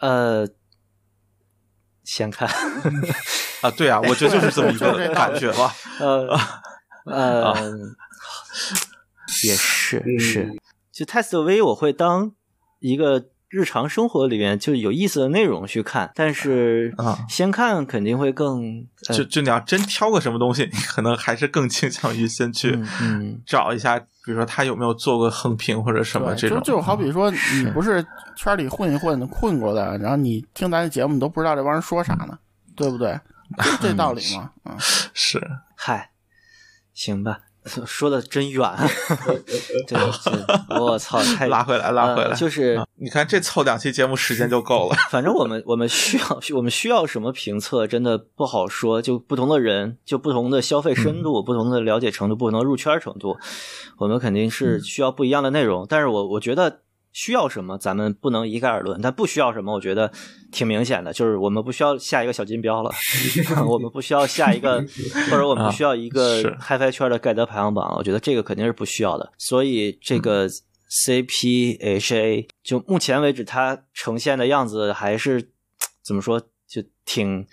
[0.00, 0.48] 呃，
[2.04, 2.48] 先看，
[3.62, 5.72] 啊，对啊，我觉得就是这么一个 感觉吧。
[5.98, 6.38] 呃
[7.06, 7.60] 呃，啊
[9.44, 10.56] 也是嗯是，
[10.92, 12.32] 就 test V，我会当
[12.80, 17.18] 一个日常生活里面就有意思的内容去看，但是啊。
[17.28, 23.42] 先看肯定会更呃就就你要真挑个什么东西，你可能还是更倾向于先去嗯嗯。
[23.46, 26.58] 找一下，比如说他有没有做过横评或者什么，这种。
[26.58, 28.04] 就就好比说，你不是
[28.36, 32.38] 圈里混一混混过的，然后你听咱的节目，你都不知道这帮人说啥呢，
[32.74, 33.18] 对不对？
[33.58, 34.74] 就这道理嘛，嗯，
[35.14, 35.40] 是。
[35.76, 36.10] 嗨，
[36.94, 37.38] 行吧，
[37.86, 38.62] 说的真远，
[39.26, 39.42] 对，
[39.86, 39.96] 这
[40.80, 42.30] 我操，太 拉回来，拉回来。
[42.30, 44.96] 呃就是啊你看这凑两期节目时间就够了。
[45.10, 49.02] 反正我们我们需要我们需要什么评测，真的不好说。
[49.02, 53.36] 就不同的人，就不同的消费深度、不同的了解程度、不同的入圈程度，
[53.98, 55.86] 我们肯定是需要不一样的内容。
[55.88, 56.80] 但是我我觉得
[57.16, 59.00] 需要什么，咱们不能一概而论。
[59.00, 60.12] 但不需要什么，我觉得
[60.52, 62.90] 挺明显的，就是我们不需要下一个小金标了，
[63.66, 64.84] 我们不需要下一个，
[65.30, 67.96] 或者我们不需要一个嗨翻圈的盖德排行榜。
[67.96, 69.32] 我觉得这个肯定是不需要的。
[69.38, 70.46] 所以这个
[71.06, 75.52] CPHA 就目前为止，它呈现的样子还是
[76.04, 76.38] 怎么说，
[76.68, 77.46] 就挺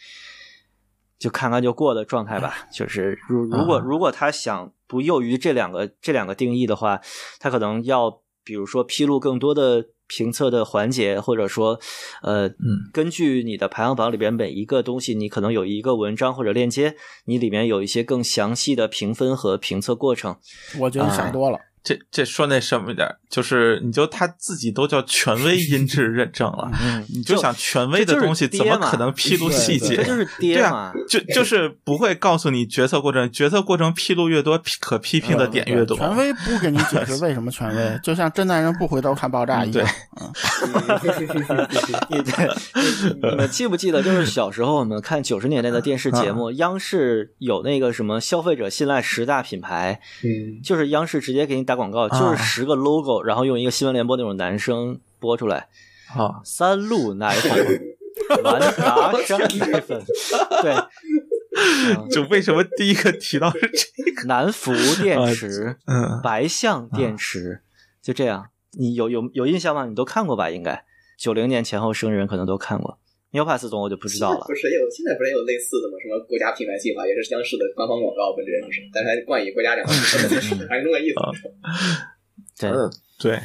[1.18, 2.68] 就看看就过的状态吧。
[2.70, 7.00] 就是如如果啊如果他想不囿于这两个这两个定义的话，
[7.40, 11.80] 他可能要比如说披露更多的评测的环节，或者说
[12.22, 20.38] 呃，嗯，根据你的排行榜里边每一个东西，你可能有一个文章或者链接，你里面有一些更详细的评分和评测过程。
[20.80, 21.60] 我觉得你想多了。
[21.84, 29.98] 这这说那什么一点儿，就是你就他自己都叫权威音 质认证了，嗯，你就想权威的东西怎么可能披露细节？
[29.98, 35.98] 这就是对啊爹嘛。，就就是不会告诉你决策过程，决策过程披露越多，可批评的点越多。
[35.98, 39.86] 权威不给你解释为什么权威，就像真男人不回头看爆炸一样。
[40.22, 40.32] 嗯，
[42.10, 55.68] 你对，你你们记不记得，就是小时候我们看九十年代的电视节目，央视有那个什么消费者信赖十大品牌，嗯，就是央视直接给你打广告，就是十个 logo，然后用一个新闻联播那种男声播出来，
[56.16, 57.82] 啊，三鹿奶粉、
[58.44, 60.04] 完 达山奶粉，
[60.62, 60.74] 对，
[61.98, 64.24] 嗯就为什么第一个提到是这个？
[64.28, 67.62] 南孚电池、嗯，白象电池，
[68.02, 68.48] 就这样。
[68.76, 69.86] 你有有有印象吗？
[69.86, 70.50] 你都看过吧？
[70.50, 70.84] 应该
[71.18, 72.98] 九零年前后生人可能都看过。
[73.34, 74.56] 牛帕斯总我就不知道了不。
[74.56, 75.98] 是也有现在不是也有类似的吗？
[76.02, 81.16] 什么国家品牌计划也是央视的官方广告，本质上是，但是还冠以国家两个字，还是那个意思。
[82.60, 83.40] 对，呃对，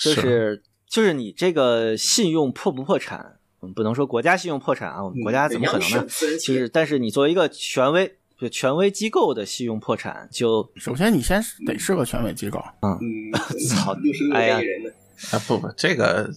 [0.00, 6.06] 就是就是你这个信用破不破产，我们不能说国家信用破产啊，我们国家怎么可能呢？
[6.08, 12.98] 就是，但是你作为一个权威就权威机构的信用破产，就首先你先得是个权威机构，嗯，
[13.68, 14.90] 操六十六哎呀亿人呢，
[15.32, 16.30] 啊不不，这个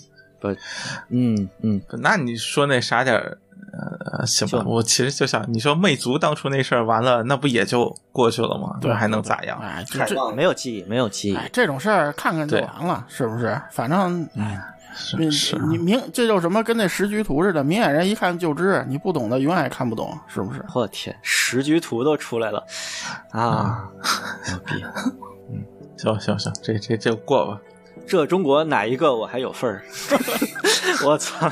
[1.10, 3.38] 嗯嗯，那你说那啥点儿，
[4.20, 8.78] 呃，行吧，我其实就想，你说魅族当初那事儿完了，那不也就过去了吗？
[8.82, 9.60] 对还能咋样？
[9.62, 10.32] 哎，就这。
[10.32, 11.36] 没有记忆，没有记忆。
[11.36, 13.60] 哎，这种事儿看看就完了，是不是？
[13.72, 14.60] 反正，哎，
[15.18, 20.64] 你是是，你明这就什么跟那时局图似的，明眼人一看就知，你不懂的永远也看不懂，是不是？
[20.74, 22.64] 我天，时局图都出来了
[23.32, 23.90] 啊！
[24.48, 24.84] 牛逼！
[25.98, 27.60] 行行行，这这这过吧。
[28.06, 29.84] 这中国哪一个我还有份儿？
[31.06, 31.50] 我操！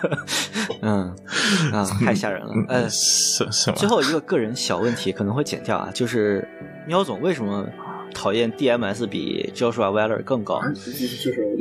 [0.82, 1.14] 嗯
[1.72, 2.52] 啊，太吓人了。
[2.68, 3.76] 呃，是是吗？
[3.76, 6.46] 最后一个个人小问题可能会剪掉啊，就是
[6.86, 7.66] 喵总为什么
[8.14, 10.60] 讨厌 DMS 比 Joshua Weller 更高？
[10.74, 10.74] 就
[11.32, 11.58] 是我们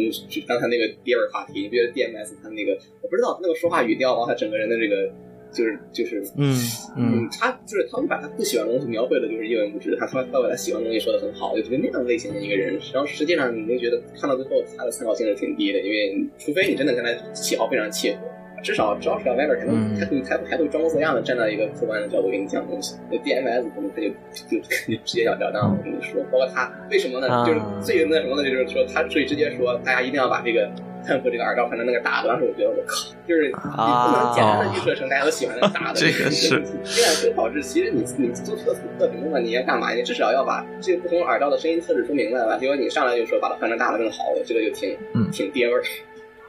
[0.48, 5.12] 刚才那个第二话题，你觉得 DMS 他那个我不知道那个说话语调然后，他整个人的这个。
[5.52, 6.54] 就是就是嗯
[6.98, 9.96] 嗯，他就是他们把他不喜欢的东西描绘的，就是一文不值。
[10.00, 12.80] 他他他把他喜欢的东西说的很好，就觉得那样类型的一个人。
[12.94, 18.18] 然后实际上你就觉得看到最后他的参考性是挺低的，因为除非你真的跟他喜好非常契合，
[18.62, 22.96] 至少至少是 Weber 可能他会他还会装模作样的站在一个客观的角度给你讲东西。
[23.10, 27.46] 那 DMS 可能他就就就直截了当的跟你说，包括他为什么呢？
[27.46, 28.44] 就是最那什么的？
[28.44, 30.70] 就是说他最直接说，大家一定要把这个。
[31.08, 39.94] 看和这个耳罩换成那个大的，当时我觉得我靠，就是你不能简单的预设成大家都喜欢那个大的，这个是这样就导致其实你你做测试测评的话，你要干嘛？
[39.94, 42.58] 你至少要把这个不同耳罩的声音测试说明白吧。
[42.58, 44.98] 结果你上来就说把它换成大的更好，我觉得就挺
[45.32, 45.82] 挺爹味儿。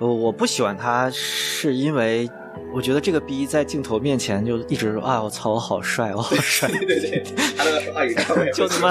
[0.00, 2.28] 我我不喜欢他，是因为
[2.74, 6.70] 我觉得这个逼在镜头面前就一直说啊，我操，我好帅，我好帅。
[6.70, 7.22] 对对对，
[7.56, 8.14] 他那个话语
[8.54, 8.88] 就他妈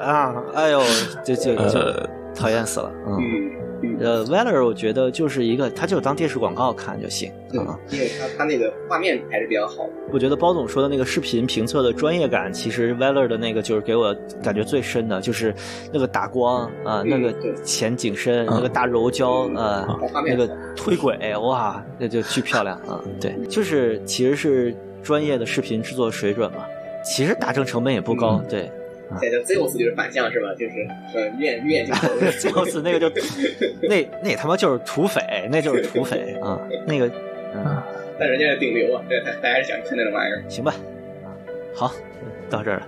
[0.00, 0.80] 啊，哎呦，
[1.24, 3.52] 就就就讨厌死了，嗯。
[3.98, 7.32] 呃，Weller，我觉得就是一个，他就当电视广告看就行
[7.66, 9.88] 啊，因为他他那个画面还是比较好。
[10.12, 15.52] 我觉得包总说的那个视频评测的专业感，其实 Weller 的那个就是给我感觉最深的，就是
[15.92, 23.00] 那个打光啊，那个前景深，那个大柔焦啊，那个推轨，哇，那就巨漂亮啊！
[23.20, 26.64] 对，就是其实是专业的视频制作水准嘛，
[27.04, 28.70] 其实打正成本也不高，对。
[29.20, 30.48] 现在 Zeus 就是反向是吧？
[30.54, 32.08] 就是呃，越越镜头。
[32.30, 33.08] Zeus 那个就
[33.88, 37.06] 那那他妈就是土匪，那就是土匪 啊，那个
[37.54, 37.86] 啊，
[38.18, 40.42] 但人家是顶流啊，对，他还是想看那种玩意儿。
[40.48, 40.74] 行吧，
[41.74, 41.92] 好，
[42.50, 42.86] 到这儿了。